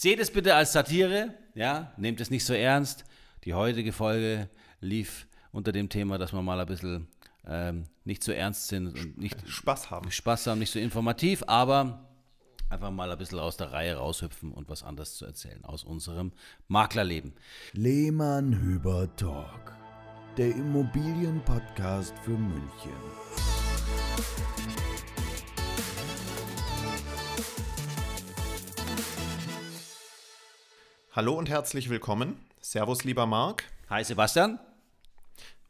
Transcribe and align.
Seht 0.00 0.18
es 0.18 0.30
bitte 0.30 0.54
als 0.54 0.72
Satire, 0.72 1.34
ja, 1.54 1.92
nehmt 1.98 2.22
es 2.22 2.30
nicht 2.30 2.46
so 2.46 2.54
ernst. 2.54 3.04
Die 3.44 3.52
heutige 3.52 3.92
Folge 3.92 4.48
lief 4.80 5.26
unter 5.52 5.72
dem 5.72 5.90
Thema, 5.90 6.16
dass 6.16 6.32
wir 6.32 6.40
mal 6.40 6.58
ein 6.58 6.66
bisschen 6.66 7.06
ähm, 7.46 7.84
nicht 8.04 8.24
so 8.24 8.32
ernst 8.32 8.68
sind 8.68 8.98
und 8.98 9.18
nicht 9.18 9.36
Spaß 9.46 9.90
haben. 9.90 10.10
Spaß 10.10 10.46
haben, 10.46 10.58
nicht 10.58 10.72
so 10.72 10.78
informativ, 10.78 11.44
aber 11.46 12.08
einfach 12.70 12.90
mal 12.90 13.12
ein 13.12 13.18
bisschen 13.18 13.40
aus 13.40 13.58
der 13.58 13.72
Reihe 13.72 13.96
raushüpfen 13.96 14.52
und 14.52 14.70
was 14.70 14.82
anderes 14.82 15.16
zu 15.16 15.26
erzählen 15.26 15.62
aus 15.66 15.84
unserem 15.84 16.32
Maklerleben. 16.66 17.34
Lehmann 17.74 18.58
Hüber 18.58 19.14
Talk, 19.16 19.74
der 20.38 20.48
Immobilienpodcast 20.48 22.14
für 22.20 22.38
München. 22.38 22.96
Hallo 31.12 31.34
und 31.34 31.48
herzlich 31.48 31.90
willkommen. 31.90 32.38
Servus, 32.60 33.02
lieber 33.02 33.26
Marc. 33.26 33.64
Hi 33.88 34.04
Sebastian. 34.04 34.60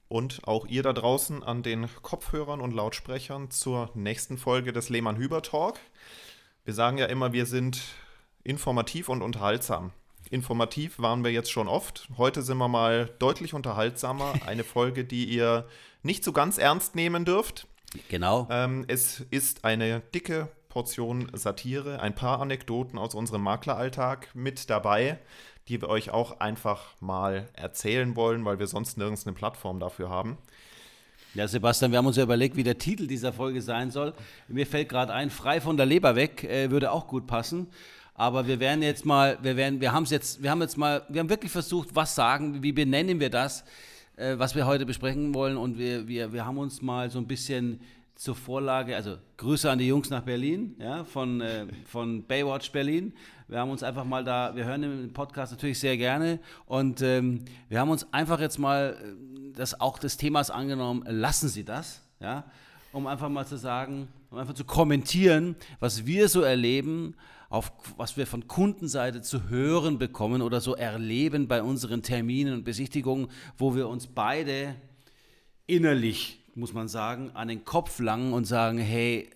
Und 0.07 0.47
auch 0.47 0.67
ihr 0.67 0.83
da 0.83 0.93
draußen 0.93 1.43
an 1.43 1.63
den 1.63 1.89
Kopfhörern 2.03 2.61
und 2.61 2.75
Lautsprechern 2.75 3.51
zur 3.51 3.91
nächsten 3.95 4.37
Folge 4.37 4.75
des 4.75 4.91
Lehmann-Hüber 4.91 5.41
Talk. 5.41 5.79
Wir 6.67 6.75
sagen 6.75 6.99
ja 6.99 7.07
immer, 7.07 7.33
wir 7.33 7.47
sind 7.47 7.81
informativ 8.45 9.09
und 9.09 9.23
unterhaltsam. 9.23 9.95
Informativ 10.29 10.99
waren 10.99 11.25
wir 11.25 11.33
jetzt 11.33 11.51
schon 11.51 11.69
oft. 11.69 12.11
Heute 12.19 12.43
sind 12.43 12.59
wir 12.59 12.69
mal 12.69 13.09
deutlich 13.19 13.55
unterhaltsamer. 13.55 14.35
Eine 14.47 14.63
Folge, 14.63 15.07
die 15.07 15.25
ihr 15.25 15.67
nicht 16.03 16.23
so 16.23 16.33
ganz 16.33 16.59
ernst 16.59 16.95
nehmen 16.97 17.25
dürft. 17.25 17.67
Genau. 18.11 18.47
Ähm, 18.51 18.85
es 18.89 19.21
ist 19.31 19.65
eine 19.65 20.01
dicke 20.01 20.51
Portion 20.71 21.31
Satire, 21.35 22.01
ein 22.01 22.15
paar 22.15 22.41
Anekdoten 22.41 22.99
aus 22.99 23.15
unserem 23.15 23.43
Makleralltag 23.43 24.29
mit 24.35 24.71
dabei, 24.71 25.19
die 25.69 25.81
wir 25.81 25.89
euch 25.89 26.11
auch 26.11 26.41
einfach 26.41 26.95
mal 27.01 27.49
erzählen 27.53 28.17
wollen, 28.17 28.45
weil 28.45 28.59
wir 28.59 28.67
sonst 28.67 28.97
nirgends 28.97 29.27
eine 29.27 29.35
Plattform 29.35 29.79
dafür 29.79 30.09
haben. 30.09 30.39
Ja, 31.35 31.47
Sebastian, 31.47 31.93
wir 31.93 31.99
haben 31.99 32.07
uns 32.07 32.17
ja 32.17 32.23
überlegt, 32.23 32.57
wie 32.57 32.65
der 32.65 32.79
Titel 32.79 33.07
dieser 33.07 33.33
Folge 33.33 33.63
sein 33.63 33.91
soll. 33.91 34.15
Mir 34.49 34.67
fällt 34.67 34.89
gerade 34.89 35.13
ein, 35.13 35.31
frei 35.31 35.61
von 35.61 35.77
der 35.77 35.87
Leber 35.87 36.17
weg, 36.17 36.43
äh, 36.45 36.71
würde 36.71 36.91
auch 36.91 37.07
gut 37.07 37.27
passen. 37.27 37.69
Aber 38.15 38.47
wir 38.47 38.59
werden 38.59 38.83
jetzt 38.83 39.05
mal, 39.05 39.39
wir 39.43 39.57
werden, 39.57 39.81
wir 39.81 39.93
haben 39.93 40.03
es 40.03 40.11
jetzt, 40.11 40.43
wir 40.43 40.51
haben 40.51 40.61
jetzt 40.61 40.77
mal, 40.77 41.03
wir 41.09 41.21
haben 41.21 41.31
wirklich 41.31 41.53
versucht, 41.53 41.95
was 41.95 42.15
sagen, 42.15 42.63
wie 42.63 42.73
benennen 42.73 43.21
wir 43.21 43.31
das, 43.31 43.65
äh, 44.17 44.39
was 44.39 44.55
wir 44.55 44.67
heute 44.67 44.87
besprechen 44.87 45.33
wollen. 45.33 45.57
Und 45.57 45.79
wir, 45.79 46.09
wir, 46.09 46.33
wir 46.33 46.47
haben 46.47 46.59
uns 46.59 46.83
mal 46.83 47.11
so 47.11 47.19
ein 47.19 47.27
bisschen 47.27 47.81
zur 48.21 48.35
Vorlage, 48.35 48.95
also 48.95 49.17
Grüße 49.39 49.71
an 49.71 49.79
die 49.79 49.87
Jungs 49.87 50.11
nach 50.11 50.21
Berlin, 50.21 50.77
ja, 50.79 51.05
von, 51.05 51.41
äh, 51.41 51.67
von 51.87 52.23
Baywatch 52.23 52.71
Berlin. 52.71 53.15
Wir 53.49 53.59
haben 53.59 53.71
uns 53.71 53.83
einfach 53.83 54.05
mal 54.05 54.23
da, 54.23 54.55
wir 54.55 54.67
hören 54.67 54.83
den 54.83 55.13
Podcast 55.15 55.53
natürlich 55.53 55.79
sehr 55.79 55.97
gerne 55.97 56.39
und 56.67 57.01
ähm, 57.01 57.47
wir 57.71 57.81
haben 57.81 57.89
uns 57.89 58.13
einfach 58.13 58.39
jetzt 58.39 58.59
mal 58.59 58.95
äh, 59.03 59.55
das 59.57 59.81
auch 59.81 59.99
des 59.99 60.19
Themas 60.19 60.51
angenommen, 60.51 61.03
lassen 61.07 61.49
Sie 61.49 61.65
das, 61.65 62.03
ja, 62.21 62.45
um 62.93 63.07
einfach 63.07 63.31
mal 63.31 63.47
zu 63.47 63.57
sagen, 63.57 64.09
um 64.29 64.37
einfach 64.37 64.53
zu 64.53 64.67
kommentieren, 64.67 65.57
was 65.79 66.05
wir 66.05 66.29
so 66.29 66.43
erleben, 66.43 67.15
auf 67.49 67.73
was 67.97 68.19
wir 68.19 68.27
von 68.27 68.47
Kundenseite 68.47 69.23
zu 69.23 69.49
hören 69.49 69.99
bekommen 69.99 70.43
oder 70.43 70.61
so 70.61 70.77
erleben 70.77 71.49
bei 71.49 71.63
unseren 71.63 72.03
Terminen 72.03 72.53
und 72.53 72.65
Besichtigungen, 72.65 73.29
wo 73.57 73.75
wir 73.75 73.89
uns 73.89 74.09
beide 74.09 74.75
innerlich 75.67 76.40
muss 76.61 76.73
man 76.73 76.89
sagen, 76.89 77.31
an 77.35 77.49
den 77.49 77.65
Kopf 77.65 77.99
langen 77.99 78.33
und 78.33 78.45
sagen, 78.45 78.79
hey, 78.79 79.31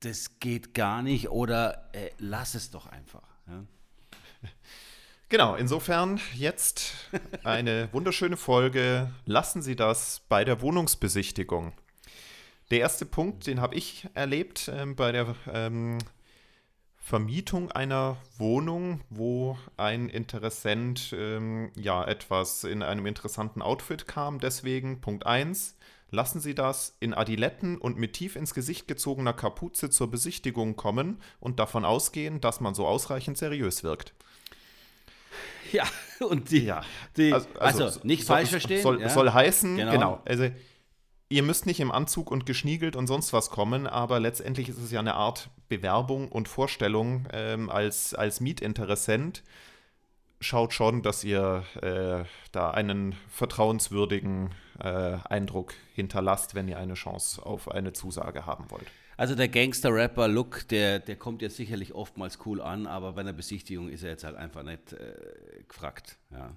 das 0.00 0.40
geht 0.40 0.74
gar 0.74 1.02
nicht 1.02 1.28
oder 1.28 1.90
äh, 1.92 2.10
lass 2.18 2.54
es 2.54 2.70
doch 2.70 2.86
einfach. 2.86 3.28
Ja? 3.46 3.64
Genau, 5.30 5.56
insofern 5.56 6.18
jetzt 6.36 6.94
eine 7.44 7.90
wunderschöne 7.92 8.38
Folge. 8.38 9.12
Lassen 9.26 9.60
Sie 9.60 9.76
das 9.76 10.22
bei 10.30 10.42
der 10.42 10.62
Wohnungsbesichtigung. 10.62 11.74
Der 12.70 12.80
erste 12.80 13.04
Punkt, 13.04 13.46
den 13.46 13.60
habe 13.60 13.74
ich 13.74 14.08
erlebt 14.14 14.68
äh, 14.68 14.86
bei 14.86 15.12
der 15.12 15.36
ähm, 15.52 15.98
Vermietung 17.08 17.72
einer 17.72 18.18
Wohnung, 18.36 19.00
wo 19.08 19.56
ein 19.78 20.10
Interessent 20.10 21.14
ähm, 21.16 21.72
ja 21.74 22.04
etwas 22.04 22.64
in 22.64 22.82
einem 22.82 23.06
interessanten 23.06 23.62
Outfit 23.62 24.06
kam. 24.06 24.40
Deswegen 24.40 25.00
Punkt 25.00 25.24
1, 25.24 25.77
Lassen 26.10 26.40
Sie 26.40 26.54
das 26.54 26.96
in 27.00 27.12
Adiletten 27.12 27.76
und 27.76 27.98
mit 27.98 28.14
tief 28.14 28.36
ins 28.36 28.54
Gesicht 28.54 28.88
gezogener 28.88 29.34
Kapuze 29.34 29.90
zur 29.90 30.10
Besichtigung 30.10 30.76
kommen 30.76 31.20
und 31.38 31.58
davon 31.58 31.84
ausgehen, 31.84 32.40
dass 32.40 32.60
man 32.60 32.74
so 32.74 32.86
ausreichend 32.86 33.36
seriös 33.36 33.84
wirkt. 33.84 34.14
Ja, 35.70 35.84
und 36.20 36.50
die, 36.50 36.64
ja. 36.64 36.82
Die, 37.16 37.32
also, 37.32 37.48
also, 37.58 37.84
also, 37.84 38.00
nicht 38.04 38.24
soll, 38.24 38.36
falsch 38.36 38.50
verstehen. 38.50 38.82
Soll, 38.82 39.00
ja. 39.00 39.08
soll 39.10 39.30
heißen, 39.30 39.76
genau. 39.76 39.92
genau. 39.92 40.22
Also, 40.24 40.50
ihr 41.28 41.42
müsst 41.42 41.66
nicht 41.66 41.80
im 41.80 41.92
Anzug 41.92 42.30
und 42.30 42.46
geschniegelt 42.46 42.96
und 42.96 43.06
sonst 43.06 43.34
was 43.34 43.50
kommen, 43.50 43.86
aber 43.86 44.18
letztendlich 44.18 44.70
ist 44.70 44.78
es 44.78 44.90
ja 44.90 45.00
eine 45.00 45.14
Art 45.14 45.50
Bewerbung 45.68 46.32
und 46.32 46.48
Vorstellung 46.48 47.26
ähm, 47.32 47.68
als, 47.68 48.14
als 48.14 48.40
Mietinteressent 48.40 49.42
schaut 50.40 50.72
schon, 50.72 51.02
dass 51.02 51.24
ihr 51.24 51.64
äh, 51.82 52.24
da 52.52 52.70
einen 52.70 53.14
vertrauenswürdigen 53.28 54.50
äh, 54.78 55.18
Eindruck 55.28 55.74
hinterlasst, 55.94 56.54
wenn 56.54 56.68
ihr 56.68 56.78
eine 56.78 56.94
Chance 56.94 57.44
auf 57.44 57.70
eine 57.70 57.92
Zusage 57.92 58.46
haben 58.46 58.70
wollt. 58.70 58.86
Also 59.16 59.34
der 59.34 59.48
Gangster-Rapper-Look, 59.48 60.68
der, 60.68 61.00
der 61.00 61.16
kommt 61.16 61.42
jetzt 61.42 61.56
sicherlich 61.56 61.92
oftmals 61.92 62.38
cool 62.46 62.60
an, 62.60 62.86
aber 62.86 63.14
bei 63.14 63.22
einer 63.22 63.32
Besichtigung 63.32 63.88
ist 63.88 64.04
er 64.04 64.10
jetzt 64.10 64.22
halt 64.22 64.36
einfach 64.36 64.62
nicht 64.62 64.92
äh, 64.92 65.64
gefragt. 65.66 66.16
Ja. 66.30 66.52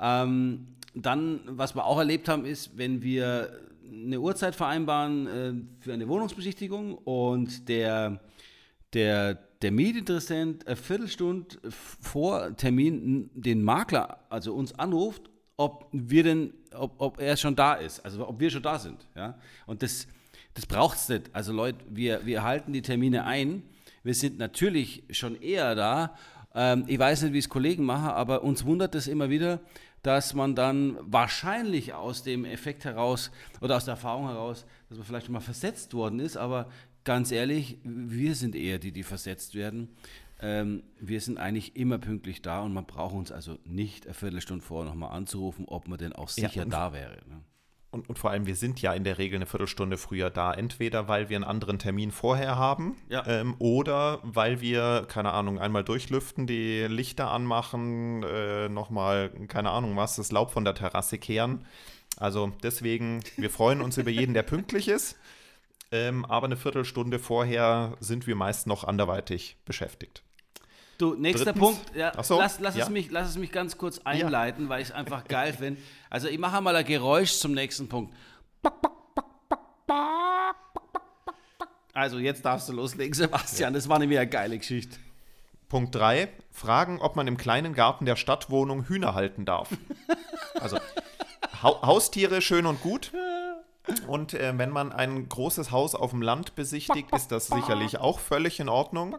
Ähm, 0.00 0.76
dann, 0.94 1.40
was 1.44 1.74
wir 1.74 1.84
auch 1.84 1.98
erlebt 1.98 2.28
haben, 2.28 2.46
ist, 2.46 2.78
wenn 2.78 3.02
wir 3.02 3.50
eine 3.92 4.18
Uhrzeit 4.18 4.54
vereinbaren 4.54 5.26
äh, 5.26 5.82
für 5.84 5.92
eine 5.92 6.08
Wohnungsbesichtigung 6.08 6.94
und 6.96 7.68
der, 7.68 8.20
der, 8.94 9.34
der 9.60 9.70
Mietinteressent 9.70 10.66
eine 10.66 10.76
Viertelstunde 10.76 11.58
vor 11.70 12.56
Termin 12.56 13.30
den 13.34 13.62
Makler, 13.62 14.20
also 14.30 14.54
uns 14.54 14.78
anruft, 14.78 15.28
ob 15.60 15.86
wir 15.92 16.22
denn, 16.22 16.54
ob, 16.72 16.94
ob 16.96 17.20
er 17.20 17.36
schon 17.36 17.54
da 17.54 17.74
ist, 17.74 18.02
also 18.02 18.26
ob 18.26 18.40
wir 18.40 18.50
schon 18.50 18.62
da 18.62 18.78
sind. 18.78 19.06
Ja? 19.14 19.38
Und 19.66 19.82
das, 19.82 20.08
das 20.54 20.64
braucht 20.64 20.96
es 20.96 21.10
nicht. 21.10 21.28
Also 21.34 21.52
Leute, 21.52 21.78
wir, 21.90 22.24
wir 22.24 22.42
halten 22.42 22.72
die 22.72 22.80
Termine 22.80 23.26
ein. 23.26 23.62
Wir 24.02 24.14
sind 24.14 24.38
natürlich 24.38 25.02
schon 25.10 25.38
eher 25.42 25.74
da. 25.74 26.16
Ähm, 26.54 26.84
ich 26.86 26.98
weiß 26.98 27.24
nicht, 27.24 27.34
wie 27.34 27.38
es 27.38 27.50
Kollegen 27.50 27.84
machen, 27.84 28.08
aber 28.08 28.42
uns 28.42 28.64
wundert 28.64 28.94
es 28.94 29.06
immer 29.06 29.28
wieder, 29.28 29.60
dass 30.02 30.32
man 30.32 30.54
dann 30.54 30.96
wahrscheinlich 31.02 31.92
aus 31.92 32.22
dem 32.22 32.46
Effekt 32.46 32.86
heraus 32.86 33.30
oder 33.60 33.76
aus 33.76 33.84
der 33.84 33.92
Erfahrung 33.92 34.28
heraus, 34.28 34.64
dass 34.88 34.96
man 34.96 35.06
vielleicht 35.06 35.26
schon 35.26 35.34
mal 35.34 35.40
versetzt 35.40 35.92
worden 35.92 36.20
ist, 36.20 36.38
aber 36.38 36.70
ganz 37.04 37.32
ehrlich, 37.32 37.76
wir 37.84 38.34
sind 38.34 38.54
eher 38.54 38.78
die, 38.78 38.92
die 38.92 39.02
versetzt 39.02 39.54
werden. 39.54 39.90
Ähm, 40.42 40.82
wir 40.98 41.20
sind 41.20 41.38
eigentlich 41.38 41.76
immer 41.76 41.98
pünktlich 41.98 42.40
da 42.40 42.62
und 42.62 42.72
man 42.72 42.86
braucht 42.86 43.14
uns 43.14 43.30
also 43.30 43.58
nicht 43.64 44.06
eine 44.06 44.14
Viertelstunde 44.14 44.64
vorher 44.64 44.88
nochmal 44.88 45.12
anzurufen, 45.12 45.66
ob 45.68 45.86
man 45.86 45.98
denn 45.98 46.14
auch 46.14 46.28
sicher 46.28 46.62
ja, 46.62 46.64
da 46.64 46.92
wäre. 46.92 47.18
Ne? 47.28 47.42
Und, 47.90 48.08
und, 48.08 48.18
vor 48.18 48.30
allem, 48.30 48.46
wir 48.46 48.54
sind 48.54 48.80
ja 48.80 48.94
in 48.94 49.02
der 49.02 49.18
Regel 49.18 49.36
eine 49.36 49.46
Viertelstunde 49.46 49.98
früher 49.98 50.30
da. 50.30 50.54
Entweder 50.54 51.08
weil 51.08 51.28
wir 51.28 51.36
einen 51.36 51.44
anderen 51.44 51.78
Termin 51.78 52.12
vorher 52.12 52.56
haben 52.56 52.96
ja. 53.08 53.26
ähm, 53.26 53.56
oder 53.58 54.20
weil 54.22 54.60
wir, 54.60 55.06
keine 55.08 55.32
Ahnung, 55.32 55.58
einmal 55.58 55.82
durchlüften, 55.82 56.46
die 56.46 56.86
Lichter 56.88 57.30
anmachen, 57.30 58.22
äh, 58.22 58.68
nochmal, 58.68 59.30
keine 59.48 59.70
Ahnung 59.70 59.96
was, 59.96 60.16
das 60.16 60.30
Laub 60.30 60.52
von 60.52 60.64
der 60.64 60.74
Terrasse 60.74 61.18
kehren. 61.18 61.66
Also 62.16 62.52
deswegen, 62.62 63.20
wir 63.36 63.50
freuen 63.50 63.80
uns 63.80 63.98
über 63.98 64.10
jeden, 64.10 64.34
der 64.34 64.42
pünktlich 64.42 64.88
ist. 64.88 65.16
Ähm, 65.92 66.24
aber 66.24 66.46
eine 66.46 66.56
Viertelstunde 66.56 67.18
vorher 67.18 67.96
sind 67.98 68.28
wir 68.28 68.36
meist 68.36 68.68
noch 68.68 68.84
anderweitig 68.84 69.56
beschäftigt. 69.64 70.22
Du, 71.00 71.14
nächster 71.14 71.52
Drittens, 71.54 71.60
Punkt, 71.60 71.96
ja, 71.96 72.22
so, 72.22 72.38
lass, 72.38 72.60
lass, 72.60 72.76
ja. 72.76 72.84
Es 72.84 72.90
mich, 72.90 73.10
lass 73.10 73.30
es 73.30 73.38
mich 73.38 73.50
ganz 73.50 73.78
kurz 73.78 74.00
einleiten, 74.04 74.64
ja. 74.64 74.68
weil 74.68 74.82
ich 74.82 74.88
es 74.88 74.94
einfach 74.94 75.24
geil 75.24 75.54
finde. 75.54 75.80
Also 76.10 76.28
ich 76.28 76.38
mache 76.38 76.60
mal 76.60 76.76
ein 76.76 76.84
Geräusch 76.84 77.38
zum 77.38 77.52
nächsten 77.52 77.88
Punkt. 77.88 78.14
Also 81.94 82.18
jetzt 82.18 82.44
darfst 82.44 82.68
du 82.68 82.74
loslegen, 82.74 83.14
Sebastian. 83.14 83.72
Das 83.72 83.88
war 83.88 83.98
nämlich 83.98 84.18
eine 84.18 84.28
geile 84.28 84.58
Geschichte. 84.58 84.98
Punkt 85.70 85.94
3. 85.94 86.28
Fragen, 86.50 87.00
ob 87.00 87.16
man 87.16 87.26
im 87.26 87.38
kleinen 87.38 87.72
Garten 87.72 88.04
der 88.04 88.16
Stadtwohnung 88.16 88.84
Hühner 88.84 89.14
halten 89.14 89.46
darf. 89.46 89.70
Also 90.60 90.78
ha 91.62 91.82
Haustiere 91.82 92.42
schön 92.42 92.66
und 92.66 92.82
gut. 92.82 93.12
Und 94.06 94.34
äh, 94.34 94.52
wenn 94.58 94.70
man 94.70 94.92
ein 94.92 95.30
großes 95.30 95.70
Haus 95.70 95.94
auf 95.94 96.10
dem 96.10 96.20
Land 96.20 96.54
besichtigt, 96.56 97.10
ist 97.14 97.32
das 97.32 97.46
sicherlich 97.46 97.98
auch 97.98 98.18
völlig 98.18 98.60
in 98.60 98.68
Ordnung. 98.68 99.16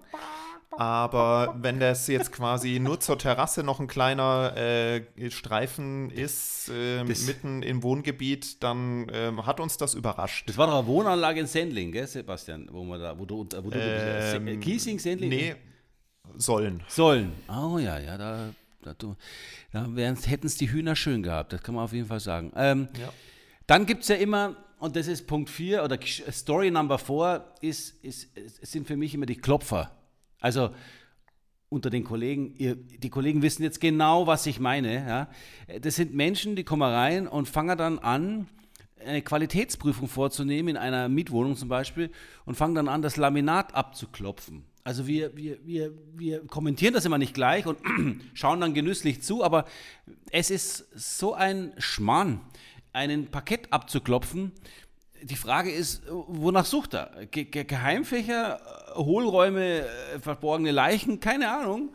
Aber 0.77 1.55
wenn 1.59 1.79
das 1.79 2.07
jetzt 2.07 2.31
quasi 2.31 2.79
nur 2.79 2.99
zur 2.99 3.17
Terrasse 3.17 3.63
noch 3.63 3.79
ein 3.79 3.87
kleiner 3.87 4.55
äh, 4.55 5.29
Streifen 5.29 6.09
ist, 6.09 6.71
äh, 6.73 7.03
mitten 7.03 7.61
im 7.61 7.83
Wohngebiet, 7.83 8.63
dann 8.63 9.09
äh, 9.09 9.31
hat 9.43 9.59
uns 9.59 9.77
das 9.77 9.93
überrascht. 9.93 10.47
Das 10.47 10.57
war 10.57 10.67
doch 10.67 10.79
eine 10.79 10.87
Wohnanlage 10.87 11.41
in 11.41 11.47
Sendling, 11.47 11.91
gell, 11.91 12.07
Sebastian? 12.07 12.69
Wo, 12.71 12.83
man 12.83 12.99
da, 12.99 13.17
wo 13.17 13.25
du, 13.25 13.39
wo 13.39 13.69
du 13.69 13.77
ähm, 13.77 14.59
Kiesing, 14.59 14.97
Sendling? 14.99 15.29
Nee, 15.29 15.55
sollen. 16.37 16.83
Sollen. 16.87 17.33
Oh 17.49 17.77
ja, 17.77 17.99
ja, 17.99 18.17
da, 18.17 18.53
da, 18.81 18.93
da 19.73 19.85
hätten 19.85 20.47
es 20.47 20.55
die 20.55 20.71
Hühner 20.71 20.95
schön 20.95 21.23
gehabt, 21.23 21.53
das 21.53 21.61
kann 21.61 21.75
man 21.75 21.83
auf 21.83 21.93
jeden 21.93 22.07
Fall 22.07 22.19
sagen. 22.19 22.51
Ähm, 22.55 22.87
ja. 22.99 23.11
Dann 23.67 23.85
gibt 23.85 24.03
es 24.03 24.09
ja 24.09 24.15
immer, 24.15 24.55
und 24.79 24.95
das 24.95 25.07
ist 25.07 25.27
Punkt 25.27 25.49
4 25.49 25.83
oder 25.83 25.99
Story 26.31 26.71
Number 26.71 26.97
4, 26.97 27.43
ist, 27.61 28.03
ist, 28.03 28.29
sind 28.65 28.87
für 28.87 28.97
mich 28.97 29.13
immer 29.13 29.25
die 29.25 29.37
Klopfer. 29.37 29.91
Also 30.41 30.71
unter 31.69 31.89
den 31.89 32.03
Kollegen, 32.03 32.53
ihr, 32.57 32.75
die 32.75 33.09
Kollegen 33.09 33.41
wissen 33.41 33.63
jetzt 33.63 33.79
genau, 33.79 34.27
was 34.27 34.45
ich 34.45 34.59
meine. 34.59 34.93
Ja? 34.93 35.29
Das 35.79 35.95
sind 35.95 36.13
Menschen, 36.13 36.57
die 36.57 36.65
kommen 36.65 36.83
rein 36.83 37.27
und 37.27 37.47
fangen 37.47 37.77
dann 37.77 37.97
an, 37.99 38.47
eine 39.05 39.21
Qualitätsprüfung 39.21 40.09
vorzunehmen, 40.09 40.75
in 40.75 40.77
einer 40.77 41.07
Mietwohnung 41.07 41.55
zum 41.55 41.69
Beispiel, 41.69 42.11
und 42.45 42.55
fangen 42.55 42.75
dann 42.75 42.89
an, 42.89 43.01
das 43.01 43.15
Laminat 43.15 43.73
abzuklopfen. 43.73 44.65
Also 44.83 45.07
wir, 45.07 45.35
wir, 45.37 45.65
wir, 45.65 45.93
wir 46.13 46.45
kommentieren 46.47 46.93
das 46.93 47.05
immer 47.05 47.17
nicht 47.17 47.33
gleich 47.33 47.65
und 47.65 47.77
schauen 48.33 48.59
dann 48.59 48.73
genüsslich 48.73 49.21
zu, 49.21 49.43
aber 49.43 49.65
es 50.31 50.49
ist 50.49 50.87
so 50.93 51.33
ein 51.33 51.73
Schmarrn, 51.77 52.41
einen 52.91 53.27
Parkett 53.27 53.71
abzuklopfen. 53.71 54.51
Die 55.23 55.35
Frage 55.35 55.71
ist, 55.71 56.01
wonach 56.09 56.65
sucht 56.65 56.95
er? 56.95 57.11
Ge 57.29 57.45
Geheimfächer, 57.45 58.59
Hohlräume, 58.95 59.81
äh, 59.81 60.19
verborgene 60.19 60.71
Leichen, 60.71 61.19
keine 61.19 61.51
Ahnung. 61.51 61.89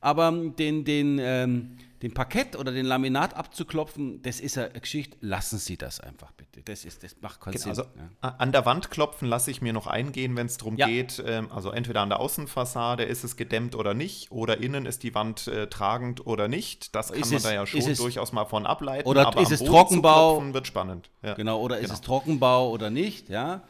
Aber 0.00 0.32
den, 0.32 0.84
den, 0.84 1.18
ähm, 1.20 1.76
den 2.02 2.14
Parkett 2.14 2.56
oder 2.56 2.72
den 2.72 2.86
Laminat 2.86 3.34
abzuklopfen, 3.34 4.22
das 4.22 4.40
ist 4.40 4.56
eine 4.56 4.70
Geschichte. 4.80 5.18
Lassen 5.20 5.58
Sie 5.58 5.76
das 5.76 6.00
einfach 6.00 6.32
bitte. 6.32 6.62
Das, 6.62 6.84
ist, 6.86 7.02
das 7.02 7.16
macht 7.20 7.40
keinen 7.40 7.52
genau, 7.52 7.62
Sinn. 7.62 7.70
Also 7.70 7.84
ja. 8.22 8.36
An 8.38 8.52
der 8.52 8.64
Wand 8.64 8.90
klopfen 8.90 9.28
lasse 9.28 9.50
ich 9.50 9.60
mir 9.60 9.74
noch 9.74 9.86
eingehen, 9.86 10.34
wenn 10.34 10.46
es 10.46 10.56
darum 10.56 10.76
ja. 10.76 10.86
geht. 10.86 11.22
Ähm, 11.26 11.52
also 11.52 11.70
entweder 11.70 12.00
an 12.00 12.08
der 12.08 12.20
Außenfassade 12.20 13.04
ist 13.04 13.22
es 13.22 13.36
gedämmt 13.36 13.74
oder 13.74 13.92
nicht, 13.92 14.30
oder 14.32 14.58
innen 14.58 14.86
ist 14.86 15.02
die 15.02 15.14
Wand 15.14 15.46
äh, 15.46 15.66
tragend 15.66 16.26
oder 16.26 16.48
nicht. 16.48 16.94
Das 16.94 17.08
kann 17.08 17.20
ist 17.20 17.30
man 17.30 17.36
es, 17.36 17.42
da 17.42 17.52
ja 17.52 17.66
schon 17.66 17.94
durchaus 17.94 18.32
mal 18.32 18.46
von 18.46 18.64
ableiten. 18.64 19.06
Oder 19.06 19.26
aber 19.26 19.42
ist 19.42 19.52
es 19.52 19.62
Trockenbau? 19.62 20.42
wird 20.54 20.66
spannend. 20.66 21.10
Ja. 21.22 21.34
Genau, 21.34 21.60
oder 21.60 21.76
genau. 21.76 21.86
ist 21.86 21.92
es 21.92 22.00
Trockenbau 22.00 22.70
oder 22.70 22.88
nicht? 22.88 23.28
Ja. 23.28 23.62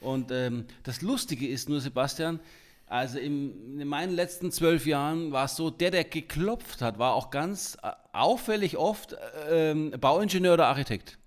Und 0.00 0.30
ähm, 0.32 0.66
das 0.82 1.02
Lustige 1.02 1.46
ist 1.46 1.68
nur, 1.68 1.80
Sebastian, 1.80 2.40
also 2.86 3.18
im, 3.18 3.80
in 3.80 3.88
meinen 3.88 4.12
letzten 4.12 4.52
zwölf 4.52 4.86
Jahren 4.86 5.32
war 5.32 5.46
es 5.46 5.56
so, 5.56 5.70
der, 5.70 5.90
der 5.90 6.04
geklopft 6.04 6.82
hat, 6.82 6.98
war 6.98 7.14
auch 7.14 7.30
ganz 7.30 7.76
äh, 7.82 7.90
auffällig 8.12 8.76
oft 8.76 9.16
ähm, 9.50 9.92
Bauingenieur 10.00 10.54
oder 10.54 10.68
Architekt. 10.68 11.18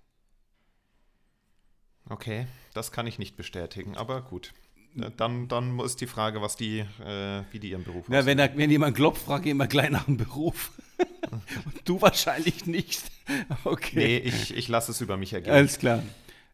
Okay, 2.08 2.46
das 2.74 2.92
kann 2.92 3.06
ich 3.06 3.18
nicht 3.18 3.36
bestätigen, 3.36 3.96
aber 3.96 4.22
gut. 4.22 4.52
Dann, 5.16 5.46
dann 5.46 5.78
ist 5.78 6.00
die 6.00 6.08
Frage, 6.08 6.42
was 6.42 6.56
die, 6.56 6.80
äh, 6.80 7.42
wie 7.52 7.60
die 7.60 7.70
ihren 7.70 7.84
Beruf 7.84 8.08
ja, 8.08 8.26
wenn, 8.26 8.38
wenn 8.38 8.70
jemand 8.70 8.96
klopft, 8.96 9.22
frage 9.22 9.44
ich 9.44 9.50
immer 9.52 9.68
gleich 9.68 9.90
nach 9.90 10.06
dem 10.06 10.16
Beruf. 10.16 10.72
du 11.84 12.00
wahrscheinlich 12.00 12.66
nicht. 12.66 13.02
Okay. 13.62 13.94
Nee, 13.94 14.16
ich, 14.16 14.56
ich 14.56 14.66
lasse 14.66 14.90
es 14.90 15.00
über 15.00 15.16
mich 15.16 15.32
ergehen. 15.32 15.52
Alles 15.52 15.78
klar. 15.78 16.02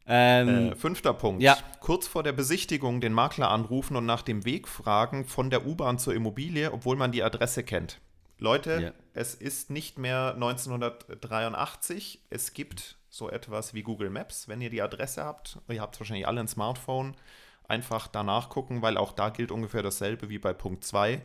Ähm, 0.06 0.73
äh, 0.73 0.76
fünfter 0.76 1.14
Punkt. 1.14 1.43
Ja. 1.43 1.56
Kurz 1.87 2.09
vor 2.09 2.25
der 2.25 2.33
Besichtigung 2.33 3.00
den 3.00 3.12
Makler 3.12 3.49
anrufen 3.49 3.94
und 3.94 4.06
nach 4.06 4.23
dem 4.23 4.44
Weg 4.44 4.67
fragen 4.67 5.25
von 5.25 5.50
der 5.50 5.65
U-Bahn 5.65 6.00
zur 6.00 6.15
Immobilie, 6.17 6.73
obwohl 6.73 6.97
man 6.97 7.12
die 7.12 7.23
Adresse 7.23 7.62
kennt. 7.62 8.00
Leute, 8.38 8.81
ja. 8.83 8.93
es 9.15 9.37
ist 9.37 9.71
nicht 9.71 9.97
mehr 9.97 10.33
1983. 10.35 12.23
Es 12.29 12.55
gibt 12.55 12.97
so 13.09 13.31
etwas 13.31 13.73
wie 13.73 13.85
Google 13.85 14.11
Maps. 14.11 14.49
Wenn 14.49 14.61
ihr 14.61 14.71
die 14.71 14.83
Adresse 14.83 15.23
habt, 15.23 15.61
ihr 15.69 15.81
habt 15.81 16.00
wahrscheinlich 16.00 16.27
alle 16.27 16.41
ein 16.41 16.49
Smartphone, 16.49 17.15
einfach 17.69 18.09
danach 18.09 18.49
gucken, 18.49 18.83
weil 18.83 18.97
auch 18.97 19.12
da 19.12 19.29
gilt 19.29 19.53
ungefähr 19.53 19.85
dasselbe 19.85 20.29
wie 20.29 20.41
bei 20.41 20.53
Punkt 20.53 20.83
2. 20.83 21.23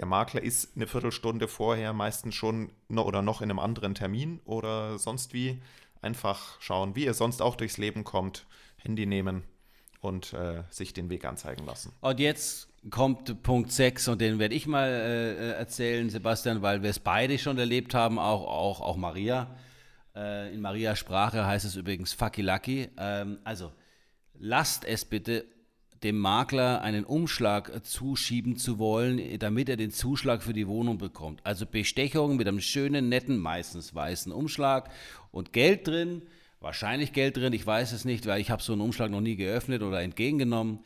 Der 0.00 0.06
Makler 0.06 0.42
ist 0.42 0.74
eine 0.74 0.88
Viertelstunde 0.88 1.46
vorher 1.46 1.92
meistens 1.92 2.34
schon 2.34 2.72
noch 2.88 3.04
oder 3.04 3.22
noch 3.22 3.42
in 3.42 3.50
einem 3.52 3.60
anderen 3.60 3.94
Termin 3.94 4.40
oder 4.44 4.98
sonst 4.98 5.34
wie. 5.34 5.62
Einfach 6.02 6.60
schauen, 6.60 6.96
wie 6.96 7.04
ihr 7.04 7.14
sonst 7.14 7.40
auch 7.40 7.54
durchs 7.54 7.78
Leben 7.78 8.02
kommt, 8.02 8.44
Handy 8.76 9.06
nehmen 9.06 9.44
und 10.00 10.32
äh, 10.32 10.62
sich 10.70 10.92
den 10.92 11.10
Weg 11.10 11.24
anzeigen 11.24 11.66
lassen. 11.66 11.92
Und 12.00 12.20
jetzt 12.20 12.68
kommt 12.90 13.42
Punkt 13.42 13.70
6 13.70 14.08
und 14.08 14.20
den 14.20 14.38
werde 14.38 14.54
ich 14.54 14.66
mal 14.66 14.88
äh, 14.88 15.52
erzählen, 15.52 16.08
Sebastian, 16.08 16.62
weil 16.62 16.82
wir 16.82 16.90
es 16.90 16.98
beide 16.98 17.38
schon 17.38 17.58
erlebt 17.58 17.94
haben, 17.94 18.18
auch, 18.18 18.46
auch, 18.46 18.80
auch 18.80 18.96
Maria. 18.96 19.54
Äh, 20.14 20.54
in 20.54 20.60
Marias 20.60 20.98
Sprache 20.98 21.46
heißt 21.46 21.64
es 21.64 21.76
übrigens 21.76 22.12
Fucky 22.12 22.42
Lucky. 22.42 22.88
Ähm, 22.96 23.38
also 23.44 23.72
lasst 24.38 24.84
es 24.84 25.04
bitte 25.04 25.44
dem 26.02 26.18
Makler 26.18 26.80
einen 26.80 27.04
Umschlag 27.04 27.84
zuschieben 27.84 28.56
zu 28.56 28.78
wollen, 28.78 29.38
damit 29.38 29.68
er 29.68 29.76
den 29.76 29.90
Zuschlag 29.90 30.42
für 30.42 30.54
die 30.54 30.66
Wohnung 30.66 30.96
bekommt. 30.96 31.40
Also 31.44 31.66
Bestechung 31.66 32.36
mit 32.36 32.48
einem 32.48 32.60
schönen, 32.60 33.10
netten, 33.10 33.38
meistens 33.38 33.94
weißen 33.94 34.32
Umschlag 34.32 34.90
und 35.30 35.52
Geld 35.52 35.86
drin, 35.86 36.22
wahrscheinlich 36.60 37.12
Geld 37.12 37.36
drin, 37.36 37.52
ich 37.52 37.66
weiß 37.66 37.92
es 37.92 38.04
nicht, 38.04 38.26
weil 38.26 38.40
ich 38.40 38.50
habe 38.50 38.62
so 38.62 38.72
einen 38.72 38.82
Umschlag 38.82 39.10
noch 39.10 39.20
nie 39.20 39.36
geöffnet 39.36 39.82
oder 39.82 40.02
entgegengenommen. 40.02 40.80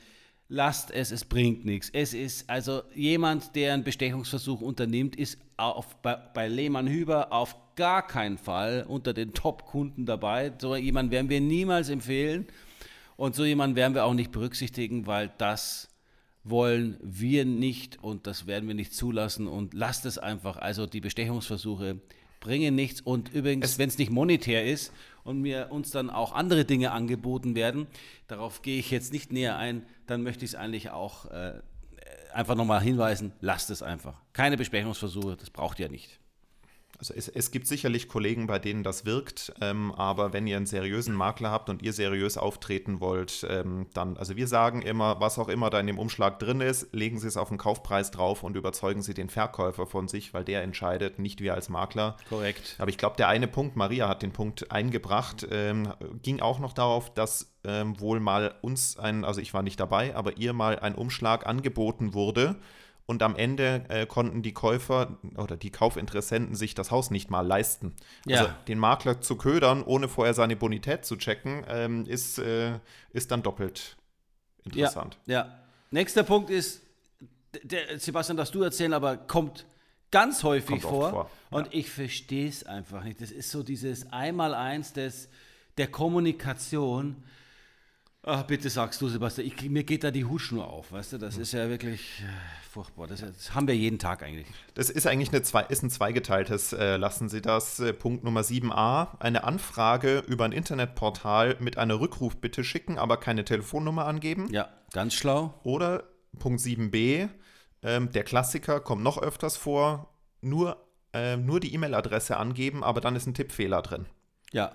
Lasst 0.49 0.91
es, 0.91 1.11
es 1.11 1.25
bringt 1.25 1.65
nichts. 1.65 1.91
Es 1.93 2.15
ist 2.15 2.49
also 2.49 2.82
jemand, 2.94 3.56
der 3.56 3.75
einen 3.75 3.82
Bestechungsversuch 3.82 4.61
unternimmt, 4.61 5.17
ist 5.17 5.38
auf, 5.56 5.97
bei, 6.03 6.15
bei 6.17 6.49
Lehmann 6.49 6.87
Hüber 6.87 7.32
auf 7.32 7.56
gar 7.76 8.06
keinen 8.06 8.38
Fall 8.38 8.85
unter 8.87 9.15
den 9.15 9.32
Top-Kunden 9.32 10.06
dabei. 10.06 10.53
So 10.59 10.76
jemand 10.76 11.11
werden 11.11 11.31
wir 11.31 11.41
niemals 11.41 11.88
empfehlen. 11.88 12.47
Und 13.17 13.35
so 13.35 13.44
jemanden 13.44 13.76
werden 13.76 13.94
wir 13.94 14.05
auch 14.05 14.15
nicht 14.15 14.32
berücksichtigen, 14.32 15.06
weil 15.06 15.32
das 15.38 15.88
wollen 16.43 16.99
wir 17.03 17.44
nicht 17.47 18.03
und 18.03 18.26
das 18.26 18.47
werden 18.47 18.69
wir 18.69 18.75
nicht 18.75 18.94
zulassen 18.94 19.47
und 19.49 19.73
lasst 19.73 20.05
es 20.05 20.19
einfach. 20.19 20.56
Also 20.59 20.87
die 20.87 21.00
Bestechungsversuche 21.00 22.00
bringen 22.44 22.76
nichts 22.76 23.00
und 23.00 23.35
übrigens, 23.35 23.79
wenn 23.79 23.88
es 23.88 23.99
nicht 23.99 24.12
monetär 24.12 24.64
ist 24.64 24.93
und 25.25 25.41
mir 25.41 25.69
uns 25.70 25.91
dann 25.91 26.11
auch 26.11 26.32
andere 26.32 26.64
Dinge 26.64 26.93
angeboten 26.93 27.56
werden, 27.56 27.88
darauf 28.29 28.62
gehe 28.62 28.79
ich 28.79 28.93
jetzt 28.93 29.12
nicht 29.12 29.32
näher 29.32 29.56
ein, 29.56 29.85
dann 30.06 30.23
möchte 30.23 30.44
ich 30.44 30.52
es 30.52 30.55
eigentlich 30.55 30.91
auch 30.91 31.25
äh, 31.32 31.55
einfach 32.32 32.55
nochmal 32.55 32.81
hinweisen, 32.81 33.32
lasst 33.41 33.70
es 33.70 33.82
einfach. 33.82 34.14
Keine 34.32 34.56
Bestechungsversuche, 34.56 35.37
das 35.37 35.50
braucht 35.50 35.81
ihr 35.81 35.88
nicht. 35.88 36.20
Also 37.05 37.15
es, 37.19 37.29
es, 37.29 37.51
gibt 37.51 37.67
sicherlich 37.67 38.09
Kollegen, 38.09 38.47
bei 38.47 38.59
denen 38.59 38.83
das 38.83 39.05
wirkt, 39.05 39.53
ähm, 39.61 39.93
aber 39.93 40.33
wenn 40.33 40.47
ihr 40.47 40.56
einen 40.56 40.65
seriösen 40.65 41.15
Makler 41.15 41.51
habt 41.51 41.69
und 41.69 41.83
ihr 41.83 41.93
seriös 41.93 42.39
auftreten 42.39 42.99
wollt, 43.01 43.47
ähm, 43.51 43.87
dann, 43.93 44.17
also 44.17 44.37
wir 44.37 44.47
sagen 44.47 44.81
immer, 44.81 45.21
was 45.21 45.39
auch 45.39 45.49
immer 45.49 45.69
da 45.69 45.81
in 45.81 45.87
dem 45.87 45.99
Umschlag 45.99 46.39
drin 46.39 46.62
ist, 46.62 46.95
legen 46.95 47.19
Sie 47.19 47.29
es 47.29 47.37
auf 47.37 47.51
den 47.51 47.59
Kaufpreis 47.59 48.11
drauf 48.11 48.43
und 48.43 48.56
überzeugen 48.56 49.03
Sie 49.03 49.12
den 49.12 49.29
Verkäufer 49.29 49.87
von 49.87 50.09
sich, 50.09 50.33
weil 50.33 50.45
der 50.45 50.62
entscheidet, 50.62 51.19
nicht 51.19 51.43
wir 51.43 51.53
als 51.53 51.69
Makler. 51.69 52.17
Korrekt. 52.31 52.76
Aber 52.78 52.88
ich 52.88 52.97
glaube, 52.97 53.17
der 53.17 53.28
eine 53.28 53.49
Punkt, 53.49 53.76
Maria 53.76 54.09
hat 54.09 54.23
den 54.23 54.33
Punkt 54.33 54.71
eingebracht, 54.73 55.47
ähm, 55.50 55.93
ging 56.23 56.40
auch 56.40 56.59
noch 56.59 56.73
darauf, 56.73 57.12
dass 57.12 57.55
ähm, 57.64 58.00
wohl 58.00 58.19
mal 58.19 58.55
uns 58.62 58.99
ein, 58.99 59.26
also 59.26 59.43
ich 59.43 59.52
war 59.52 59.62
nicht 59.62 59.78
dabei, 59.78 60.17
aber 60.17 60.38
ihr 60.38 60.55
mal 60.55 60.78
ein 60.78 60.95
Umschlag 60.95 61.47
angeboten 61.47 62.14
wurde 62.14 62.57
und 63.06 63.23
am 63.23 63.37
Ende 63.37 63.84
äh, 63.88 64.06
konnten 64.06 64.42
die 64.42 64.52
Käufer 64.52 65.18
oder 65.37 65.56
die 65.56 65.70
Kaufinteressenten 65.70 66.54
sich 66.54 66.75
das 66.75 66.90
Haus 66.90 67.11
nicht 67.11 67.30
mal 67.30 67.46
leisten. 67.46 67.94
Ja. 68.26 68.40
Also 68.40 68.52
den 68.68 68.78
Makler 68.78 69.20
zu 69.20 69.37
ködern, 69.37 69.82
ohne 69.82 70.08
vorher 70.08 70.34
seine 70.34 70.56
Bonität 70.56 71.04
zu 71.04 71.16
checken, 71.16 71.64
ähm, 71.68 72.06
ist, 72.06 72.38
äh, 72.38 72.78
ist 73.11 73.30
dann 73.30 73.42
doppelt 73.42 73.96
interessant. 74.64 75.18
Ja, 75.26 75.34
ja. 75.34 75.58
Nächster 75.90 76.23
Punkt 76.23 76.50
ist, 76.50 76.80
der, 77.62 77.99
Sebastian, 77.99 78.37
das 78.37 78.50
du 78.50 78.62
erzählen, 78.62 78.94
aber 78.94 79.16
kommt 79.16 79.66
ganz 80.11 80.42
häufig 80.42 80.80
kommt 80.80 80.82
vor, 80.82 81.11
vor. 81.11 81.30
Und 81.50 81.66
ja. 81.66 81.73
ich 81.73 81.90
verstehe 81.90 82.49
es 82.49 82.64
einfach 82.64 83.04
nicht. 83.04 83.20
Das 83.20 83.30
ist 83.30 83.50
so 83.50 83.62
dieses 83.62 84.11
Einmaleins 84.12 84.92
des, 84.92 85.28
der 85.76 85.88
Kommunikation 85.88 87.23
Ach, 88.26 88.43
bitte 88.45 88.71
sagst 88.71 89.02
du, 89.02 89.09
Sebastian. 89.09 89.47
Ich, 89.47 89.69
mir 89.69 89.85
geht 89.85 90.02
da 90.02 90.11
die 90.11 90.25
Hutschnur 90.25 90.66
auf, 90.66 90.93
weißt 90.93 91.12
du? 91.12 91.19
Das 91.19 91.37
ist 91.37 91.52
ja 91.52 91.69
wirklich 91.69 92.23
äh, 92.23 92.71
furchtbar. 92.71 93.07
Das, 93.07 93.21
das, 93.21 93.54
haben 93.54 93.69
wir 93.69 93.76
jeden 93.76 93.99
Tag 93.99 94.23
eigentlich. 94.23 94.47
Das 94.75 94.88
ist 94.88 95.07
eigentlich 95.07 95.28
eine 95.28 95.43
zwei, 95.43 95.62
ist 95.64 95.83
ein 95.83 95.90
zweigeteiltes, 95.90 96.73
äh, 96.73 96.97
lassen 96.97 97.28
Sie 97.28 97.43
das. 97.43 97.81
Äh, 97.81 97.93
Punkt 97.93 98.25
Nummer 98.25 98.40
7a. 98.40 99.21
Eine 99.21 99.45
Anfrage 99.45 100.21
über 100.26 100.47
ein 100.47 100.52
Internetportal 100.52 101.57
mit 101.61 101.76
einer 101.76 102.00
Rückrufbitte 102.00 102.64
schicken, 102.64 102.99
aber 102.99 103.19
keine 103.19 103.45
Telefonnummer 103.45 104.07
angeben. 104.07 104.49
Ja, 104.50 104.71
ganz 104.93 105.12
schlau. 105.12 105.52
Oder 105.62 106.04
Punkt 106.38 106.61
7b. 106.61 107.28
Ähm, 107.83 108.11
der 108.11 108.25
Klassiker 108.25 108.81
kommt 108.81 109.02
noch 109.02 109.21
öfters 109.21 109.59
vor. 109.59 110.09
Nur, 110.40 110.78
äh, 111.12 111.37
nur 111.37 111.61
die 111.61 111.75
E-Mail-Adresse 111.75 112.38
angeben, 112.38 112.85
aber 112.85 113.02
dann 113.02 113.16
ist 113.16 113.26
ein 113.26 113.35
Tippfehler 113.35 113.83
drin. 113.83 114.07
Ja, 114.52 114.73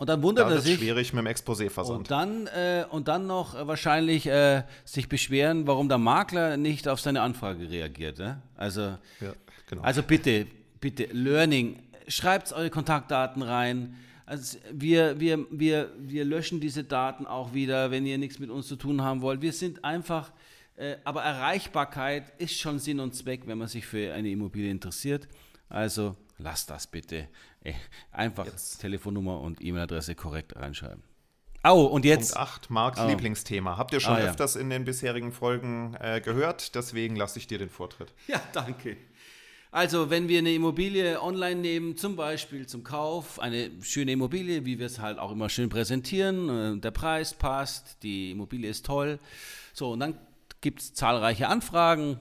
und 0.00 0.08
dann 0.08 0.22
wundert 0.22 0.50
da 0.50 0.54
er 0.54 0.60
sich. 0.60 0.78
schwierig 0.78 1.12
mit 1.12 1.24
dem 1.24 1.26
Exposé-Versand. 1.26 1.98
Und 1.98 2.10
dann, 2.10 2.46
äh, 2.46 2.84
und 2.88 3.06
dann 3.06 3.26
noch 3.26 3.54
äh, 3.54 3.66
wahrscheinlich 3.66 4.26
äh, 4.26 4.62
sich 4.84 5.10
beschweren, 5.10 5.66
warum 5.66 5.88
der 5.88 5.98
Makler 5.98 6.56
nicht 6.56 6.88
auf 6.88 7.00
seine 7.00 7.20
Anfrage 7.20 7.70
reagiert. 7.70 8.18
Ne? 8.18 8.40
Also, 8.56 8.80
ja, 8.80 8.98
genau. 9.68 9.82
also 9.82 10.02
bitte, 10.02 10.46
bitte, 10.80 11.04
Learning, 11.12 11.80
schreibt 12.08 12.50
eure 12.52 12.70
Kontaktdaten 12.70 13.42
rein. 13.42 13.94
Also 14.24 14.56
wir, 14.72 15.20
wir, 15.20 15.46
wir, 15.50 15.92
wir 15.98 16.24
löschen 16.24 16.60
diese 16.60 16.82
Daten 16.82 17.26
auch 17.26 17.52
wieder, 17.52 17.90
wenn 17.90 18.06
ihr 18.06 18.16
nichts 18.16 18.38
mit 18.38 18.48
uns 18.48 18.68
zu 18.68 18.76
tun 18.76 19.02
haben 19.02 19.20
wollt. 19.20 19.42
Wir 19.42 19.52
sind 19.52 19.84
einfach 19.84 20.32
Äh, 20.80 20.96
aber 21.04 21.22
Erreichbarkeit 21.22 22.32
ist 22.38 22.58
schon 22.58 22.78
Sinn 22.78 23.00
und 23.00 23.14
Zweck, 23.14 23.42
wenn 23.44 23.58
man 23.58 23.68
sich 23.68 23.84
für 23.84 24.14
eine 24.14 24.30
Immobilie 24.30 24.70
interessiert. 24.70 25.28
Also 25.68 26.16
lasst 26.42 26.70
das 26.70 26.86
bitte. 26.86 27.28
Äh, 27.62 27.72
einfach 28.12 28.46
jetzt. 28.46 28.78
Telefonnummer 28.78 29.40
und 29.40 29.62
E-Mail-Adresse 29.62 30.14
korrekt 30.14 30.56
reinschreiben. 30.56 31.02
Oh, 31.64 31.84
und 31.84 32.04
jetzt. 32.04 32.34
Punkt 32.34 32.50
8, 32.50 32.70
Marks 32.70 33.00
oh. 33.00 33.06
Lieblingsthema. 33.06 33.76
Habt 33.76 33.92
ihr 33.92 34.00
schon 34.00 34.14
ah, 34.14 34.20
öfters 34.20 34.54
ja. 34.54 34.60
in 34.62 34.70
den 34.70 34.84
bisherigen 34.84 35.32
Folgen 35.32 35.94
äh, 36.00 36.20
gehört, 36.20 36.74
deswegen 36.74 37.16
lasse 37.16 37.38
ich 37.38 37.46
dir 37.46 37.58
den 37.58 37.68
Vortritt. 37.68 38.12
Ja, 38.28 38.40
danke. 38.52 38.96
Also, 39.72 40.10
wenn 40.10 40.26
wir 40.26 40.40
eine 40.40 40.52
Immobilie 40.52 41.22
online 41.22 41.60
nehmen, 41.60 41.96
zum 41.96 42.16
Beispiel 42.16 42.66
zum 42.66 42.82
Kauf, 42.82 43.38
eine 43.38 43.70
schöne 43.82 44.12
Immobilie, 44.12 44.64
wie 44.64 44.80
wir 44.80 44.86
es 44.86 44.98
halt 44.98 45.18
auch 45.18 45.30
immer 45.30 45.48
schön 45.48 45.68
präsentieren, 45.68 46.78
äh, 46.78 46.80
der 46.80 46.90
Preis 46.90 47.34
passt, 47.34 48.02
die 48.02 48.32
Immobilie 48.32 48.68
ist 48.68 48.84
toll. 48.84 49.20
So, 49.72 49.92
und 49.92 50.00
dann 50.00 50.18
gibt 50.60 50.80
es 50.80 50.94
zahlreiche 50.94 51.46
Anfragen, 51.46 52.18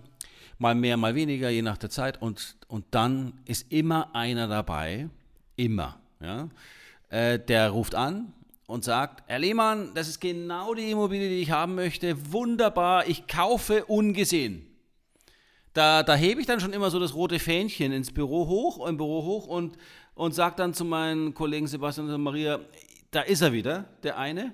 mal 0.59 0.75
mehr, 0.75 0.97
mal 0.97 1.15
weniger, 1.15 1.49
je 1.49 1.63
nach 1.63 1.77
der 1.77 1.89
Zeit. 1.89 2.21
Und, 2.21 2.57
und 2.67 2.85
dann 2.91 3.33
ist 3.45 3.71
immer 3.71 4.13
einer 4.13 4.47
dabei, 4.47 5.09
immer, 5.55 5.99
ja, 6.21 6.49
äh, 7.09 7.39
der 7.39 7.71
ruft 7.71 7.95
an 7.95 8.33
und 8.67 8.83
sagt, 8.83 9.23
Herr 9.27 9.39
Lehmann, 9.39 9.93
das 9.95 10.07
ist 10.07 10.19
genau 10.19 10.75
die 10.75 10.91
Immobilie, 10.91 11.29
die 11.29 11.41
ich 11.41 11.49
haben 11.49 11.73
möchte, 11.75 12.31
wunderbar, 12.31 13.07
ich 13.07 13.25
kaufe 13.25 13.85
ungesehen. 13.85 14.67
Da, 15.73 16.03
da 16.03 16.15
hebe 16.15 16.41
ich 16.41 16.47
dann 16.47 16.59
schon 16.59 16.73
immer 16.73 16.91
so 16.91 16.99
das 16.99 17.15
rote 17.15 17.39
Fähnchen 17.39 17.91
ins 17.91 18.11
Büro 18.11 18.47
hoch, 18.47 18.85
im 18.87 18.97
Büro 18.97 19.23
hoch 19.23 19.47
und, 19.47 19.77
und 20.13 20.35
sage 20.35 20.55
dann 20.57 20.73
zu 20.73 20.83
meinen 20.83 21.33
Kollegen 21.33 21.67
Sebastian 21.67 22.09
und 22.09 22.21
Maria, 22.21 22.59
da 23.11 23.21
ist 23.21 23.41
er 23.41 23.53
wieder, 23.53 23.85
der 24.03 24.17
eine, 24.17 24.53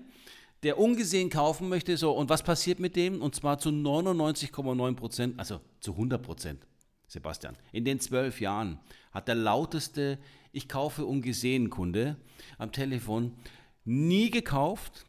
der 0.65 0.79
ungesehen 0.79 1.29
kaufen 1.29 1.69
möchte. 1.69 1.95
So, 1.95 2.12
und 2.12 2.29
was 2.29 2.41
passiert 2.41 2.79
mit 2.79 2.95
dem? 2.95 3.22
Und 3.22 3.36
zwar 3.36 3.60
zu 3.60 3.69
99,9 3.69 4.95
Prozent, 4.95 5.39
also 5.39 5.62
zu 5.79 5.91
100 5.91 6.22
Prozent, 6.22 6.65
Sebastian. 7.07 7.55
In 7.72 7.86
den 7.86 8.00
zwölf 8.00 8.41
Jahren 8.41 8.79
hat 9.12 9.27
der 9.27 9.36
lauteste 9.36 10.17
Ich 10.51 10.67
kaufe 10.67 11.05
ungesehen 11.05 11.69
Kunde 11.69 12.17
am 12.57 12.72
Telefon 12.72 13.36
nie 13.84 14.31
gekauft, 14.31 15.05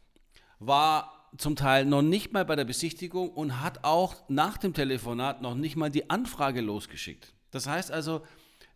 war 0.59 1.31
zum 1.37 1.55
Teil 1.55 1.85
noch 1.85 2.03
nicht 2.03 2.33
mal 2.33 2.45
bei 2.45 2.55
der 2.55 2.65
Besichtigung 2.65 3.31
und 3.31 3.59
hat 3.59 3.83
auch 3.83 4.15
nach 4.29 4.57
dem 4.57 4.75
Telefonat 4.75 5.41
noch 5.41 5.55
nicht 5.55 5.75
mal 5.75 5.89
die 5.89 6.09
Anfrage 6.09 6.61
losgeschickt. 6.61 7.33
Das 7.49 7.65
heißt 7.67 7.91
also, 7.91 8.21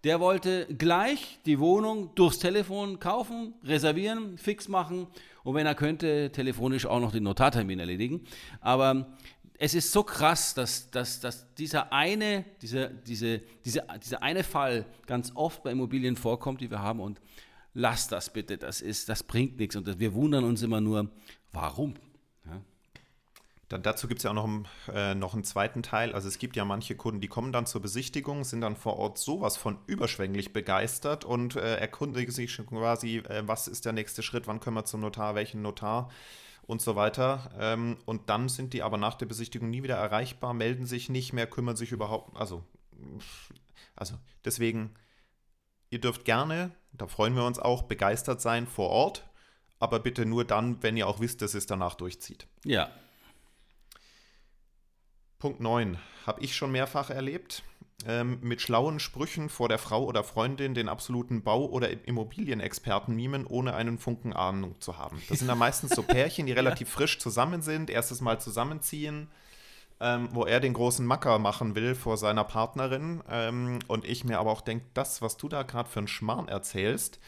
der 0.04 0.20
wollte 0.20 0.68
gleich 0.78 1.40
die 1.46 1.60
Wohnung 1.60 2.14
durchs 2.16 2.40
Telefon 2.40 3.00
kaufen, 3.00 3.54
reservieren, 3.64 4.38
fix 4.38 4.68
machen 4.68 5.08
und 5.44 5.56
wenn 5.56 5.66
er 5.66 5.76
könnte, 5.76 6.32
telefonisch 6.32 6.86
auch 6.86 7.00
noch 7.00 7.12
den 7.12 7.24
Notartermin 7.24 7.80
erledigen. 7.80 8.22
Aber 8.62 9.18
es 9.58 9.76
ist 9.76 9.92
so 9.92 10.04
krass, 10.04 10.56
dass, 10.56 10.90
dass, 10.90 11.20
dass 11.20 11.54
dieser, 11.54 11.94
eine, 11.94 12.46
dieser, 12.62 12.88
diese, 12.88 13.42
diese, 13.64 13.84
dieser 14.04 14.24
eine 14.24 14.44
Fall 14.44 14.86
ganz 15.06 15.32
oft 15.36 15.62
bei 15.62 15.72
Immobilien 15.72 16.16
vorkommt, 16.16 16.62
die 16.62 16.72
wir 16.72 16.82
haben 16.82 17.00
und 17.00 17.22
lass 17.76 18.08
das 18.08 18.34
bitte, 18.34 18.58
das, 18.58 18.82
ist, 18.82 19.08
das 19.08 19.22
bringt 19.22 19.58
nichts 19.58 19.76
und 19.76 20.00
wir 20.00 20.14
wundern 20.16 20.46
uns 20.46 20.64
immer 20.64 20.82
nur, 20.82 21.12
warum? 21.52 21.94
Dann, 23.72 23.84
dazu 23.84 24.10
gibt 24.10 24.20
es 24.20 24.24
ja 24.24 24.32
auch 24.32 24.36
noch, 24.36 24.50
äh, 24.94 25.16
noch 25.16 25.34
einen 25.34 25.46
zweiten 25.46 25.82
Teil. 25.82 26.14
Also 26.14 26.28
es 26.28 26.40
gibt 26.40 26.58
ja 26.58 26.66
manche 26.66 26.96
Kunden, 26.96 27.22
die 27.22 27.30
kommen 27.30 27.54
dann 27.54 27.66
zur 27.66 27.82
Besichtigung, 27.82 28.44
sind 28.44 28.60
dann 28.60 28.76
vor 28.76 28.98
Ort 28.98 29.18
sowas 29.18 29.56
von 29.56 29.78
überschwänglich 29.88 30.52
begeistert 30.52 31.24
und 31.24 31.56
äh, 31.56 31.78
erkundigen 31.78 32.34
sich 32.34 32.52
schon 32.52 32.66
quasi, 32.66 33.20
äh, 33.20 33.44
was 33.46 33.70
ist 33.70 33.86
der 33.86 33.94
nächste 33.94 34.24
Schritt, 34.24 34.46
wann 34.48 34.60
können 34.60 34.76
wir 34.76 34.84
zum 34.84 35.00
Notar, 35.00 35.36
welchen 35.36 35.62
Notar 35.62 36.10
und 36.64 36.82
so 36.82 36.98
weiter. 36.98 37.50
Ähm, 37.58 37.98
und 38.06 38.30
dann 38.30 38.50
sind 38.50 38.74
die 38.74 38.84
aber 38.84 38.98
nach 38.98 39.16
der 39.16 39.26
Besichtigung 39.26 39.70
nie 39.70 39.84
wieder 39.84 39.96
erreichbar, 39.96 40.54
melden 40.54 40.86
sich 40.86 41.08
nicht 41.08 41.32
mehr, 41.32 41.48
kümmern 41.48 41.78
sich 41.78 41.94
überhaupt, 41.94 42.36
also, 42.36 42.66
also 43.96 44.16
deswegen, 44.44 44.96
ihr 45.90 46.02
dürft 46.02 46.26
gerne, 46.26 46.72
da 46.92 47.08
freuen 47.08 47.38
wir 47.38 47.46
uns 47.46 47.58
auch, 47.58 47.84
begeistert 47.84 48.42
sein 48.42 48.68
vor 48.68 48.90
Ort, 48.90 49.30
aber 49.80 50.02
bitte 50.02 50.26
nur 50.26 50.44
dann, 50.44 50.84
wenn 50.84 50.98
ihr 50.98 51.08
auch 51.08 51.22
wisst, 51.22 51.42
dass 51.42 51.54
es 51.54 51.68
danach 51.68 51.96
durchzieht. 51.96 52.48
Ja, 52.66 52.92
Punkt 55.42 55.60
9. 55.60 55.98
Habe 56.28 56.42
ich 56.42 56.56
schon 56.56 56.72
mehrfach 56.72 57.10
erlebt. 57.10 57.64
Ähm, 58.08 58.40
mit 58.42 58.62
schlauen 58.62 59.00
Sprüchen 59.00 59.50
vor 59.50 59.70
der 59.70 59.78
Frau 59.78 60.06
oder 60.06 60.24
Freundin 60.24 60.74
den 60.74 60.88
absoluten 60.88 61.44
Bau- 61.44 61.66
oder 61.66 61.90
Immobilienexperten 62.08 63.16
mimen, 63.16 63.46
ohne 63.46 63.76
einen 63.76 64.00
Funken 64.00 64.34
Ahnung 64.34 64.80
zu 64.80 64.98
haben. 64.98 65.22
Das 65.30 65.40
sind 65.40 65.48
dann 65.48 65.58
meistens 65.58 65.92
so 65.92 66.02
Pärchen, 66.08 66.46
die 66.46 66.52
relativ 66.52 66.90
ja. 66.90 66.94
frisch 66.96 67.20
zusammen 67.20 67.62
sind, 67.62 67.90
erstes 67.92 68.22
Mal 68.22 68.40
zusammenziehen, 68.40 69.30
ähm, 70.00 70.30
wo 70.32 70.46
er 70.46 70.60
den 70.60 70.74
großen 70.74 71.06
Macker 71.06 71.38
machen 71.38 71.76
will 71.76 71.94
vor 71.94 72.18
seiner 72.18 72.44
Partnerin. 72.44 73.24
Ähm, 73.30 73.80
und 73.88 74.06
ich 74.06 74.24
mir 74.24 74.40
aber 74.40 74.52
auch 74.52 74.62
denke, 74.62 74.86
das, 74.94 75.22
was 75.22 75.38
du 75.38 75.48
da 75.48 75.62
gerade 75.64 75.90
für 75.90 76.00
einen 76.00 76.08
Schmarrn 76.08 76.48
erzählst, 76.48 77.20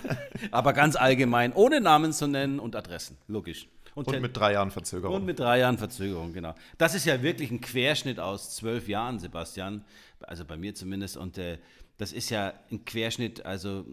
Aber 0.51 0.73
ganz 0.73 0.97
allgemein, 0.97 1.53
ohne 1.53 1.83
Namen 1.83 2.15
zu 2.15 2.27
nennen 2.27 2.59
und 2.59 2.75
Adressen, 2.77 3.19
logisch. 3.29 3.69
Und, 3.95 4.09
und, 4.09 4.21
mit 4.21 4.37
drei 4.37 4.53
Jahren 4.53 4.71
Verzögerung. 4.71 5.17
Und 5.17 5.25
mit 5.25 5.39
drei 5.39 5.59
Jahren 5.59 5.79
Verzögerung, 5.79 6.33
genau. 6.33 6.55
Das 6.77 6.95
ist 6.95 7.07
ja 7.07 7.23
wirklich 7.23 7.51
ein 7.51 7.63
Querschnitt 7.63 8.21
aus 8.21 8.55
zwölf 8.55 8.89
Jahren, 8.89 9.19
Sebastian. 9.19 9.85
Also 10.21 10.45
bei 10.45 10.57
mir 10.59 10.75
zumindest. 10.75 11.17
Und 11.17 11.39
äh, 11.39 11.59
das 11.99 12.13
ist 12.13 12.31
ja 12.31 12.53
ein 12.71 12.85
Querschnitt, 12.85 13.45
also 13.45 13.85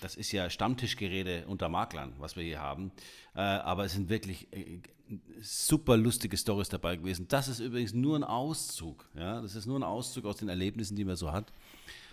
das 0.00 0.14
ist 0.16 0.32
ja 0.32 0.48
Stammtischgerede 0.48 1.44
unter 1.46 1.68
Maklern, 1.68 2.14
was 2.18 2.36
wir 2.36 2.42
hier 2.42 2.60
haben. 2.60 2.92
Äh, 3.34 3.40
aber 3.40 3.84
es 3.84 3.92
sind 3.92 4.08
wirklich 4.08 4.52
äh, 4.52 4.80
super 5.40 5.96
lustige 5.96 6.36
Stories 6.36 6.68
dabei 6.68 6.96
gewesen. 6.96 7.28
Das 7.28 7.48
ist 7.48 7.60
übrigens 7.60 7.92
nur 7.92 8.18
ein 8.18 8.24
Auszug. 8.24 9.06
Ja? 9.14 9.40
Das 9.40 9.54
ist 9.54 9.66
nur 9.66 9.78
ein 9.78 9.82
Auszug 9.82 10.24
aus 10.24 10.36
den 10.36 10.48
Erlebnissen, 10.48 10.96
die 10.96 11.04
man 11.04 11.16
so 11.16 11.32
hat. 11.32 11.52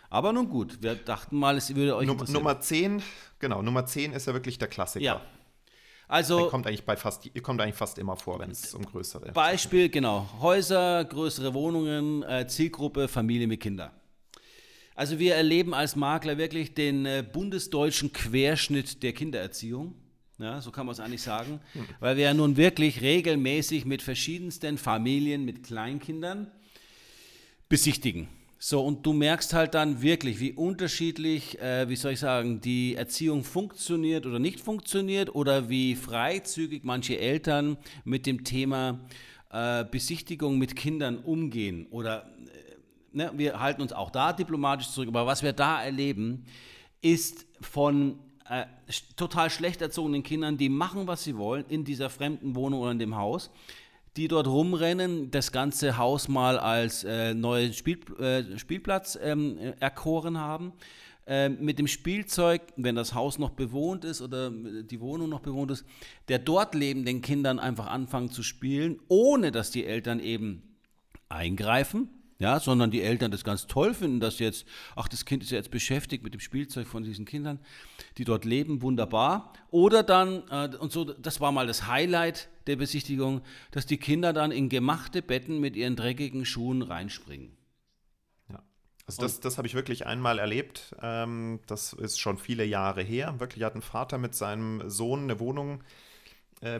Aber 0.09 0.31
nun 0.31 0.49
gut, 0.49 0.81
wir 0.81 0.95
dachten 0.95 1.37
mal, 1.37 1.57
es 1.57 1.73
würde 1.73 1.95
euch 1.95 2.05
Num 2.05 2.17
Nummer 2.27 2.59
10, 2.59 3.01
genau, 3.39 3.63
Nummer 3.63 3.85
10 3.85 4.13
ist 4.13 4.27
ja 4.27 4.33
wirklich 4.33 4.59
der 4.59 4.67
Klassiker. 4.67 5.03
Ja. 5.03 5.21
Also, 6.07 6.41
der 6.41 6.49
kommt 6.49 6.67
eigentlich 6.67 6.85
bei 6.85 6.95
fast, 6.95 7.27
ihr 7.33 7.41
kommt 7.41 7.59
eigentlich 7.61 7.75
fast 7.75 7.97
immer 7.97 8.15
vor, 8.15 8.37
wenn 8.37 8.51
es 8.51 8.75
um 8.75 8.85
größere. 8.85 9.31
Beispiel, 9.31 9.89
genau. 9.89 10.29
Häuser, 10.39 11.03
größere 11.05 11.55
Wohnungen, 11.55 12.21
äh, 12.23 12.45
Zielgruppe, 12.45 13.07
Familie 13.07 13.47
mit 13.47 13.61
Kindern. 13.61 13.89
Also 14.95 15.19
wir 15.19 15.35
erleben 15.35 15.73
als 15.73 15.95
Makler 15.95 16.37
wirklich 16.37 16.73
den 16.73 17.05
äh, 17.05 17.23
bundesdeutschen 17.29 18.13
Querschnitt 18.13 19.01
der 19.01 19.13
Kindererziehung. 19.13 19.95
Ja, 20.39 20.61
so 20.61 20.71
kann 20.71 20.85
man 20.85 20.93
es 20.93 20.99
eigentlich 20.99 21.21
sagen, 21.21 21.59
weil 21.99 22.17
wir 22.17 22.25
ja 22.25 22.33
nun 22.33 22.57
wirklich 22.57 23.01
regelmäßig 23.01 23.85
mit 23.85 24.01
verschiedensten 24.01 24.77
Familien 24.77 25.45
mit 25.45 25.63
Kleinkindern 25.63 26.51
besichtigen. 27.69 28.27
So, 28.57 28.81
und 28.81 29.05
du 29.05 29.13
merkst 29.13 29.53
halt 29.53 29.73
dann 29.73 30.01
wirklich, 30.01 30.39
wie 30.39 30.53
unterschiedlich, 30.53 31.59
äh, 31.59 31.87
wie 31.89 31.95
soll 31.95 32.13
ich 32.13 32.19
sagen, 32.19 32.61
die 32.61 32.95
Erziehung 32.95 33.43
funktioniert 33.43 34.25
oder 34.25 34.39
nicht 34.39 34.61
funktioniert 34.61 35.35
oder 35.35 35.69
wie 35.69 35.95
freizügig 35.95 36.83
manche 36.83 37.19
Eltern 37.19 37.77
mit 38.05 38.25
dem 38.25 38.43
Thema 38.43 39.01
äh, 39.51 39.83
Besichtigung 39.83 40.57
mit 40.57 40.75
Kindern 40.75 41.17
umgehen 41.17 41.87
oder 41.91 42.31
ne, 43.13 43.31
wir 43.35 43.59
halten 43.59 43.81
uns 43.81 43.93
auch 43.93 44.09
da 44.09 44.33
diplomatisch 44.33 44.89
zurück, 44.89 45.09
aber 45.09 45.25
was 45.25 45.43
wir 45.43 45.53
da 45.53 45.81
erleben, 45.81 46.45
ist 47.01 47.45
von 47.61 48.19
äh, 48.49 48.65
total 49.15 49.49
schlecht 49.49 49.81
erzogenen 49.81 50.23
Kindern, 50.23 50.57
die 50.57 50.69
machen, 50.69 51.07
was 51.07 51.23
sie 51.23 51.37
wollen, 51.37 51.65
in 51.69 51.85
dieser 51.85 52.09
fremden 52.09 52.55
Wohnung 52.55 52.81
oder 52.81 52.91
in 52.91 52.99
dem 52.99 53.15
Haus, 53.15 53.51
die 54.17 54.27
dort 54.27 54.47
rumrennen, 54.47 55.31
das 55.31 55.51
ganze 55.51 55.97
Haus 55.97 56.27
mal 56.27 56.59
als 56.59 57.03
äh, 57.03 57.33
neuen 57.33 57.73
Spiel, 57.73 57.99
äh, 58.19 58.57
Spielplatz 58.57 59.17
ähm, 59.21 59.57
erkoren 59.79 60.37
haben. 60.37 60.73
Äh, 61.25 61.49
mit 61.49 61.79
dem 61.79 61.87
Spielzeug, 61.87 62.61
wenn 62.75 62.95
das 62.95 63.13
Haus 63.13 63.39
noch 63.39 63.51
bewohnt 63.51 64.03
ist 64.03 64.21
oder 64.21 64.51
die 64.51 64.99
Wohnung 64.99 65.29
noch 65.29 65.39
bewohnt 65.39 65.71
ist, 65.71 65.85
der 66.27 66.37
dort 66.37 66.75
lebenden 66.75 67.21
Kindern 67.21 67.59
einfach 67.59 67.87
anfangen 67.87 68.29
zu 68.29 68.43
spielen, 68.43 68.99
ohne 69.07 69.51
dass 69.51 69.71
die 69.71 69.85
Eltern 69.85 70.19
eben 70.19 70.75
eingreifen 71.29 72.09
ja, 72.43 72.59
sondern 72.59 72.91
die 72.91 73.01
Eltern 73.01 73.31
das 73.31 73.45
ganz 73.45 73.67
toll 73.67 73.93
finden, 73.93 74.19
dass 74.19 74.39
jetzt, 74.39 74.65
ach, 74.97 75.07
das 75.07 75.23
Kind 75.23 75.43
ist 75.43 75.51
ja 75.51 75.57
jetzt 75.57 75.71
beschäftigt 75.71 76.25
mit 76.25 76.33
dem 76.33 76.41
Spielzeug 76.41 76.87
von 76.87 77.01
diesen 77.01 77.23
Kindern, 77.23 77.57
die 78.17 78.25
dort 78.25 78.43
leben, 78.43 78.81
wunderbar. 78.81 79.53
Oder 79.71 80.03
dann, 80.03 80.43
äh, 80.51 80.75
und 80.75 80.91
so, 80.91 81.05
das 81.05 81.39
war 81.39 81.53
mal 81.53 81.67
das 81.67 81.87
Highlight 81.87 82.49
der 82.67 82.75
Besichtigung, 82.75 83.43
dass 83.71 83.85
die 83.85 83.97
Kinder 83.97 84.33
dann 84.33 84.51
in 84.51 84.67
gemachte 84.67 85.21
Betten 85.21 85.61
mit 85.61 85.77
ihren 85.77 85.95
dreckigen 85.95 86.43
Schuhen 86.43 86.81
reinspringen. 86.81 87.55
Also 89.05 89.21
das, 89.21 89.41
das 89.41 89.57
habe 89.57 89.67
ich 89.67 89.73
wirklich 89.73 90.05
einmal 90.05 90.39
erlebt. 90.39 90.95
Ähm, 91.01 91.59
das 91.67 91.91
ist 91.91 92.19
schon 92.19 92.37
viele 92.37 92.63
Jahre 92.63 93.03
her. 93.03 93.35
Wirklich 93.39 93.63
hat 93.63 93.75
ein 93.75 93.81
Vater 93.81 94.17
mit 94.17 94.33
seinem 94.33 94.89
Sohn 94.89 95.23
eine 95.23 95.41
Wohnung 95.41 95.81
äh, 95.81 96.12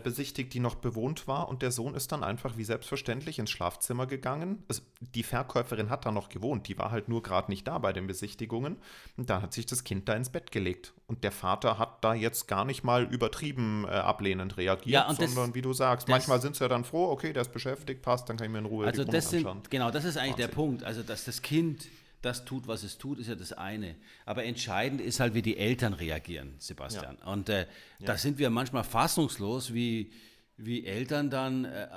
besichtigt, 0.04 0.54
die 0.54 0.60
noch 0.60 0.76
bewohnt 0.76 1.28
war. 1.28 1.50
Und 1.50 1.62
der 1.62 1.72
Sohn 1.72 1.94
ist 1.96 2.12
dann 2.12 2.24
einfach 2.24 2.58
wie 2.58 2.64
selbstverständlich 2.64 3.40
ins 3.40 3.52
Schlafzimmer 3.52 4.08
gegangen. 4.08 4.64
Also 4.70 4.82
die 5.00 5.24
Verkäuferin 5.24 5.90
hat 5.90 6.06
da 6.06 6.12
noch 6.12 6.30
gewohnt. 6.30 6.68
Die 6.68 6.78
war 6.78 6.92
halt 6.92 7.10
nur 7.10 7.22
gerade 7.24 7.52
nicht 7.52 7.68
da 7.68 7.78
bei 7.80 7.92
den 7.94 8.08
Besichtigungen. 8.08 8.78
Und 9.18 9.30
dann 9.30 9.42
hat 9.42 9.54
sich 9.54 9.66
das 9.66 9.84
Kind 9.84 10.08
da 10.08 10.14
ins 10.14 10.30
Bett 10.30 10.52
gelegt. 10.52 10.94
Und 11.08 11.24
der 11.24 11.32
Vater 11.32 11.78
hat 11.78 12.04
da 12.04 12.14
jetzt 12.14 12.48
gar 12.48 12.66
nicht 12.66 12.84
mal 12.84 13.04
übertrieben 13.04 13.86
äh, 13.86 13.90
ablehnend 13.92 14.58
reagiert, 14.58 14.88
Ja, 14.94 15.14
sondern 15.14 15.48
das- 15.48 15.56
wie 15.56 15.62
du 15.62 15.74
sagst, 15.74 16.08
manchmal 16.08 16.42
sind 16.42 16.56
sie 16.56 16.64
ja 16.64 16.68
dann 16.70 16.84
froh, 16.86 17.10
okay, 17.12 17.34
der 17.34 17.42
ist 17.44 17.52
beschäftigt, 17.52 18.02
passt, 18.02 18.30
dann 18.30 18.38
kann 18.38 18.46
ich 18.48 18.52
mir 18.52 18.60
in 18.60 18.66
Ruhe 18.66 18.88
Also 18.88 19.04
die 19.04 19.12
das 19.12 19.30
sind, 19.30 19.46
anschauen. 19.46 19.62
genau, 19.70 19.92
das 19.92 20.06
ist 20.06 20.18
eigentlich 20.18 20.36
der 20.36 20.46
Wahnsinn. 20.48 20.56
Punkt. 20.56 20.84
Also 20.84 21.04
dass 21.04 21.26
das 21.26 21.42
Kind 21.42 21.88
das 22.24 22.46
tut, 22.46 22.68
was 22.68 22.84
es 22.84 22.98
tut, 22.98 23.20
ist 23.20 23.28
ja 23.28 23.36
das 23.36 23.54
eine. 23.54 23.96
Aber 24.26 24.44
entscheidend 24.46 25.02
ist 25.02 25.20
halt, 25.20 25.34
wie 25.34 25.42
die 25.42 25.58
Eltern 25.58 25.94
reagieren, 25.94 26.56
Sebastian. 26.58 27.18
Und 27.18 27.50
äh, 27.50 27.68
da 28.00 28.18
sind 28.18 28.38
wir 28.38 28.50
manchmal 28.50 28.84
fassungslos, 28.84 29.74
wie, 29.74 30.12
wie 30.58 30.86
Eltern 30.86 31.30
dann, 31.30 31.66
äh, 31.66 31.88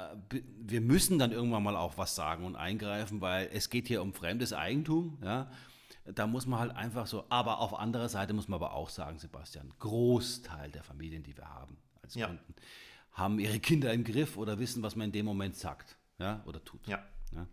wir 0.58 0.80
müssen 0.80 1.18
dann 1.18 1.30
irgendwann 1.32 1.62
mal 1.62 1.76
auch 1.76 1.96
was 1.96 2.14
sagen 2.16 2.44
und 2.44 2.56
eingreifen, 2.56 3.20
weil 3.20 3.48
es 3.52 3.70
geht 3.70 3.86
hier 3.86 4.02
um 4.02 4.12
fremdes 4.12 4.52
Eigentum. 4.52 5.18
Ja? 5.22 5.50
Da 6.04 6.26
muss 6.26 6.46
man 6.46 6.58
halt 6.58 6.76
einfach 6.76 7.06
so, 7.06 7.24
aber 7.28 7.60
auf 7.60 7.78
anderer 7.78 8.08
Seite 8.08 8.32
muss 8.32 8.48
man 8.48 8.56
aber 8.56 8.72
auch 8.72 8.90
sagen, 8.90 9.18
Sebastian, 9.18 9.72
Großteil 9.78 10.70
der 10.72 10.82
Familien, 10.82 11.22
die 11.22 11.36
wir 11.36 11.48
haben 11.48 11.76
als 12.02 12.16
Ja. 12.16 12.26
Kunden, 12.26 12.54
haben 13.12 13.38
ihre 13.38 13.60
Kinder 13.60 13.92
im 13.92 14.02
Griff 14.02 14.36
oder 14.36 14.58
wissen, 14.58 14.82
was 14.82 14.96
man 14.96 15.06
in 15.06 15.12
dem 15.12 15.26
Moment 15.26 15.56
sagt 15.56 15.96
ja? 16.18 16.42
oder 16.46 16.62
tut. 16.64 16.86
Ja. 16.86 17.02
Ja. 17.34 17.46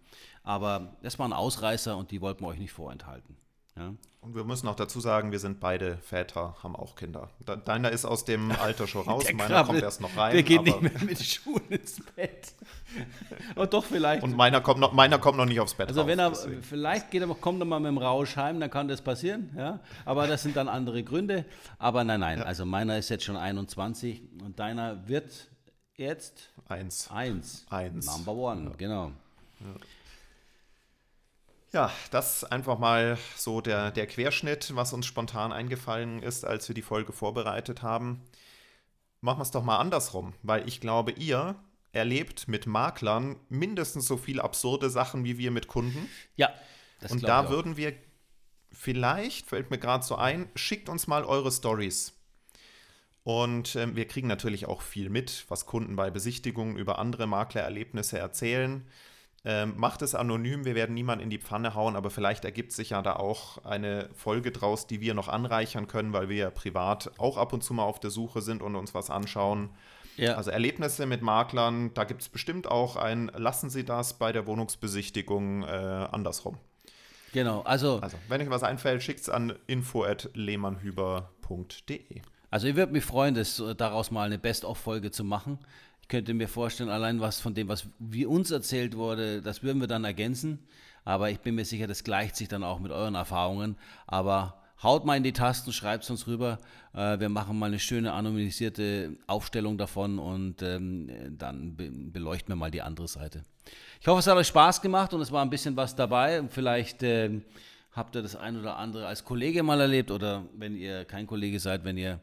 Aber 0.43 0.97
das 1.01 1.17
war 1.19 1.27
ein 1.27 1.33
Ausreißer 1.33 1.95
und 1.97 2.11
die 2.11 2.21
wollten 2.21 2.43
wir 2.43 2.49
euch 2.49 2.59
nicht 2.59 2.71
vorenthalten. 2.73 3.37
Ja. 3.75 3.93
Und 4.21 4.35
wir 4.35 4.43
müssen 4.43 4.67
auch 4.67 4.75
dazu 4.75 4.99
sagen, 4.99 5.31
wir 5.31 5.39
sind 5.39 5.59
beide 5.59 5.97
Väter, 5.97 6.55
haben 6.61 6.75
auch 6.75 6.95
Kinder. 6.95 7.29
De- 7.47 7.57
Deiner 7.65 7.89
ist 7.89 8.05
aus 8.05 8.23
dem 8.23 8.51
Alter 8.51 8.85
schon 8.87 9.01
raus, 9.07 9.25
meiner 9.33 9.47
krabbelt. 9.47 9.65
kommt 9.67 9.81
erst 9.81 9.99
noch 9.99 10.15
rein. 10.15 10.33
Der 10.33 10.43
geht 10.43 10.59
aber- 10.59 10.79
nicht 10.81 10.81
mehr 10.81 11.03
mit 11.03 11.19
Schuhen 11.23 11.67
ins 11.69 11.99
Bett. 12.15 12.53
Aber 13.55 13.65
doch 13.65 13.83
vielleicht. 13.83 14.21
Und 14.21 14.35
meiner 14.37 14.61
kommt, 14.61 14.79
noch, 14.79 14.93
meiner 14.93 15.17
kommt 15.17 15.37
noch 15.37 15.45
nicht 15.45 15.59
aufs 15.59 15.73
Bett 15.73 15.87
also 15.87 16.01
rauf, 16.01 16.07
wenn 16.07 16.19
er, 16.19 16.29
deswegen. 16.29 16.61
vielleicht 16.61 17.09
geht 17.09 17.23
er, 17.23 17.27
kommt 17.33 17.59
er 17.61 17.65
mal 17.65 17.79
mit 17.79 17.89
dem 17.89 17.97
Rausch 17.97 18.35
heim, 18.35 18.59
dann 18.59 18.69
kann 18.69 18.87
das 18.87 19.01
passieren. 19.01 19.49
Ja? 19.57 19.79
Aber 20.05 20.27
das 20.27 20.43
sind 20.43 20.55
dann 20.55 20.67
andere 20.67 21.03
Gründe. 21.03 21.43
Aber 21.79 22.03
nein, 22.03 22.19
nein, 22.19 22.43
also 22.43 22.65
meiner 22.65 22.99
ist 22.99 23.09
jetzt 23.09 23.23
schon 23.23 23.35
21 23.37 24.21
und 24.43 24.59
deiner 24.59 25.07
wird 25.07 25.49
jetzt 25.95 26.53
Eins. 26.69 27.09
eins. 27.09 27.65
Eins. 27.71 28.05
Number 28.05 28.33
one, 28.33 28.71
genau. 28.77 29.11
Ja, 31.71 31.91
das 32.11 32.43
einfach 32.43 32.77
mal 32.77 33.17
so 33.35 33.59
der, 33.59 33.89
der 33.89 34.05
Querschnitt, 34.05 34.75
was 34.75 34.93
uns 34.93 35.07
spontan 35.07 35.51
eingefallen 35.51 36.21
ist, 36.21 36.45
als 36.45 36.67
wir 36.67 36.75
die 36.75 36.83
Folge 36.83 37.13
vorbereitet 37.13 37.81
haben. 37.81 38.21
Machen 39.21 39.39
wir 39.39 39.43
es 39.43 39.51
doch 39.51 39.63
mal 39.63 39.77
andersrum, 39.77 40.33
weil 40.43 40.67
ich 40.67 40.81
glaube, 40.81 41.11
ihr 41.11 41.55
erlebt 41.91 42.47
mit 42.47 42.67
Maklern 42.67 43.37
mindestens 43.49 44.07
so 44.07 44.17
viel 44.17 44.39
absurde 44.39 44.89
Sachen 44.89 45.23
wie 45.23 45.37
wir 45.37 45.49
mit 45.49 45.67
Kunden. 45.67 46.09
Ja, 46.35 46.53
das 46.99 47.11
Und 47.11 47.23
da 47.23 47.49
würden 47.49 47.75
wir 47.75 47.93
vielleicht, 48.71 49.47
fällt 49.47 49.71
mir 49.71 49.77
gerade 49.77 50.03
so 50.03 50.15
ein, 50.15 50.49
schickt 50.55 50.89
uns 50.89 51.07
mal 51.07 51.23
eure 51.23 51.51
Stories. 51.51 52.13
Und 53.23 53.75
ähm, 53.77 53.95
wir 53.95 54.07
kriegen 54.07 54.27
natürlich 54.27 54.67
auch 54.67 54.81
viel 54.81 55.09
mit, 55.09 55.45
was 55.47 55.65
Kunden 55.65 55.95
bei 55.95 56.11
Besichtigungen 56.11 56.75
über 56.75 56.99
andere 56.99 57.25
Maklererlebnisse 57.25 58.19
erzählen. 58.19 58.85
Ähm, 59.45 59.73
macht 59.75 60.01
es 60.01 60.15
anonym, 60.15 60.63
wir 60.63 60.73
werden 60.73 60.95
niemanden 60.95 61.25
in 61.25 61.29
die 61.29 61.37
Pfanne 61.37 61.75
hauen, 61.75 61.97
aber 61.97 62.09
vielleicht 62.09 62.45
ergibt 62.45 62.71
sich 62.71 62.91
ja 62.91 63.01
da 63.01 63.17
auch 63.17 63.65
eine 63.65 64.07
Folge 64.13 64.51
draus, 64.51 64.87
die 64.87 65.01
wir 65.01 65.13
noch 65.13 65.27
anreichern 65.27 65.87
können, 65.87 66.13
weil 66.13 66.29
wir 66.29 66.37
ja 66.37 66.49
privat 66.49 67.11
auch 67.17 67.35
ab 67.35 67.51
und 67.51 67.61
zu 67.61 67.73
mal 67.73 67.83
auf 67.83 67.99
der 67.99 68.09
Suche 68.09 68.41
sind 68.41 68.61
und 68.61 68.77
uns 68.77 68.93
was 68.93 69.09
anschauen. 69.09 69.69
Ja. 70.15 70.35
Also 70.35 70.51
Erlebnisse 70.51 71.05
mit 71.05 71.21
Maklern, 71.21 71.93
da 71.93 72.05
gibt 72.05 72.21
es 72.21 72.29
bestimmt 72.29 72.71
auch 72.71 72.95
ein 72.95 73.29
Lassen 73.35 73.69
Sie 73.69 73.83
das 73.83 74.13
bei 74.13 74.31
der 74.31 74.47
Wohnungsbesichtigung 74.47 75.63
äh, 75.63 75.65
andersrum. 75.65 76.57
Genau, 77.33 77.63
also 77.63 77.99
Also, 77.99 78.15
wenn 78.29 78.39
euch 78.41 78.49
was 78.49 78.63
einfällt, 78.63 79.03
schickt 79.03 79.19
es 79.21 79.29
an 79.29 79.55
info.lehmannhüber.de. 79.67 82.21
Also 82.51 82.67
ich 82.67 82.75
würde 82.75 82.93
mich 82.93 83.03
freuen, 83.03 83.33
das, 83.33 83.59
äh, 83.59 83.73
daraus 83.73 84.11
mal 84.11 84.27
eine 84.27 84.37
Best-of-Folge 84.37 85.09
zu 85.09 85.23
machen. 85.23 85.57
Ich 86.03 86.09
könnte 86.09 86.33
mir 86.33 86.49
vorstellen, 86.49 86.89
allein 86.89 87.21
was 87.21 87.39
von 87.39 87.53
dem, 87.53 87.69
was 87.69 87.87
wie 87.97 88.25
uns 88.25 88.51
erzählt 88.51 88.97
wurde, 88.97 89.41
das 89.41 89.63
würden 89.63 89.79
wir 89.79 89.87
dann 89.87 90.03
ergänzen. 90.03 90.59
Aber 91.05 91.29
ich 91.29 91.39
bin 91.39 91.55
mir 91.55 91.63
sicher, 91.63 91.87
das 91.87 92.03
gleicht 92.03 92.35
sich 92.35 92.49
dann 92.49 92.61
auch 92.61 92.79
mit 92.79 92.91
euren 92.91 93.15
Erfahrungen. 93.15 93.77
Aber 94.05 94.61
haut 94.83 95.05
mal 95.05 95.15
in 95.15 95.23
die 95.23 95.31
Tasten, 95.31 95.71
schreibt 95.71 96.03
es 96.03 96.09
uns 96.09 96.27
rüber. 96.27 96.59
Äh, 96.93 97.21
wir 97.21 97.29
machen 97.29 97.57
mal 97.57 97.67
eine 97.67 97.79
schöne 97.79 98.11
anonymisierte 98.11 99.15
Aufstellung 99.27 99.77
davon 99.77 100.19
und 100.19 100.61
ähm, 100.61 101.09
dann 101.37 101.77
be 101.77 101.89
beleuchten 101.89 102.49
wir 102.49 102.57
mal 102.57 102.69
die 102.69 102.81
andere 102.81 103.07
Seite. 103.07 103.43
Ich 104.01 104.07
hoffe, 104.07 104.19
es 104.19 104.27
hat 104.27 104.35
euch 104.35 104.47
Spaß 104.47 104.81
gemacht 104.81 105.13
und 105.13 105.21
es 105.21 105.31
war 105.31 105.41
ein 105.41 105.49
bisschen 105.49 105.77
was 105.77 105.95
dabei. 105.95 106.43
Vielleicht 106.49 107.01
ähm, 107.03 107.43
habt 107.93 108.13
ihr 108.17 108.21
das 108.21 108.35
ein 108.35 108.59
oder 108.59 108.75
andere 108.77 109.07
als 109.07 109.23
Kollege 109.23 109.63
mal 109.63 109.79
erlebt 109.79 110.11
oder 110.11 110.43
wenn 110.53 110.75
ihr 110.75 111.05
kein 111.05 111.27
Kollege 111.27 111.61
seid, 111.61 111.85
wenn 111.85 111.97
ihr 111.97 112.19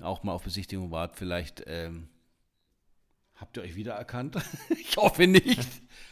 auch 0.00 0.22
mal 0.22 0.32
auf 0.32 0.44
Besichtigung 0.44 0.90
wart, 0.90 1.14
vielleicht 1.16 1.62
ähm, 1.66 2.08
habt 3.40 3.56
ihr 3.56 3.62
euch 3.62 3.76
wiedererkannt. 3.76 4.36
ich 4.70 4.96
hoffe 4.96 5.26
nicht. 5.26 5.66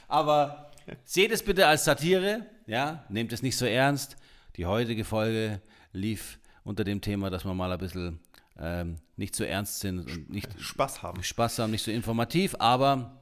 Aber 0.09 0.73
seht 1.05 1.33
es 1.33 1.43
bitte 1.43 1.67
als 1.67 1.85
Satire, 1.85 2.47
ja, 2.67 3.05
nehmt 3.09 3.33
es 3.33 3.43
nicht 3.43 3.57
so 3.57 3.67
ernst. 3.67 4.17
Die 4.57 4.67
heutige 4.67 5.05
Folge 5.05 5.61
lief 5.93 6.39
unter 6.65 6.85
dem 6.85 7.01
Thema, 7.01 7.31
dass 7.31 7.45
wir 7.45 7.55
mal 7.55 7.73
ein 7.73 7.79
bisschen 7.79 8.21
ähm, 8.59 8.97
nicht 9.17 9.35
so 9.37 9.45
ernst 9.45 9.81
sind 9.81 10.01
und 10.01 10.31
nicht 10.31 10.61
Spaß 10.61 11.03
haben. 11.03 11.23
Spaß 11.23 11.59
haben, 11.59 11.71
nicht 11.71 11.85
so 11.85 11.91
informativ, 11.91 12.55
aber 12.59 13.21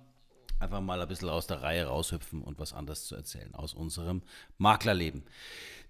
einfach 0.65 0.81
mal 0.81 1.01
ein 1.01 1.09
bisschen 1.09 1.29
aus 1.29 1.47
der 1.47 1.63
Reihe 1.63 1.87
raushüpfen 1.87 2.43
und 2.43 2.59
was 2.59 2.73
anderes 2.73 3.05
zu 3.05 3.15
erzählen 3.15 3.55
aus 3.55 3.75
unserem 3.75 4.23
Maklerleben. 4.59 5.23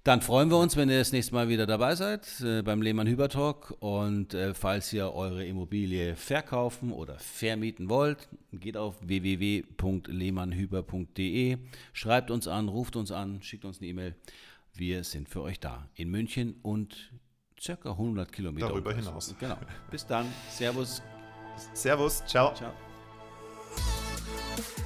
Dann 0.05 0.21
freuen 0.21 0.49
wir 0.51 0.59
uns, 0.59 0.77
wenn 0.77 0.89
ihr 0.91 0.99
das 0.99 1.13
nächste 1.13 1.35
Mal 1.35 1.49
wieder 1.49 1.67
dabei 1.67 1.95
seid 1.95 2.29
äh, 2.43 2.61
beim 2.61 2.83
Lehmann 2.83 3.07
Hüber 3.07 3.31
Talk. 3.31 3.75
Und 3.81 4.35
äh, 4.35 4.53
falls 4.53 4.93
ihr 4.93 5.15
eure 5.15 5.47
Immobilie 5.47 6.15
verkaufen 6.15 6.93
oder 6.93 7.19
vermieten 7.19 7.89
wollt, 7.89 8.29
geht 8.53 8.77
auf 8.77 8.97
www.lehmannhüber.de, 9.01 11.57
schreibt 11.95 12.31
uns 12.31 12.47
an, 12.47 12.69
ruft 12.69 12.97
uns 12.97 13.13
an, 13.13 13.41
schickt 13.41 13.65
uns 13.65 13.79
eine 13.79 13.89
E-Mail. 13.89 14.15
Wir 14.75 15.05
sind 15.05 15.31
für 15.31 15.41
euch 15.41 15.59
da 15.59 15.89
in 15.95 16.11
München 16.11 16.57
und 16.61 17.11
circa 17.59 17.93
100 17.93 18.31
Kilometer 18.31 18.69
Darüber 18.69 18.93
hinaus. 18.93 19.35
Genau. 19.39 19.57
Bis 19.91 20.07
dann. 20.07 20.27
Servus. 20.51 21.01
Servus, 21.73 22.23
ciao. 22.27 22.53
Ciao. 22.53 22.75
Thank 24.57 24.79
you. 24.79 24.84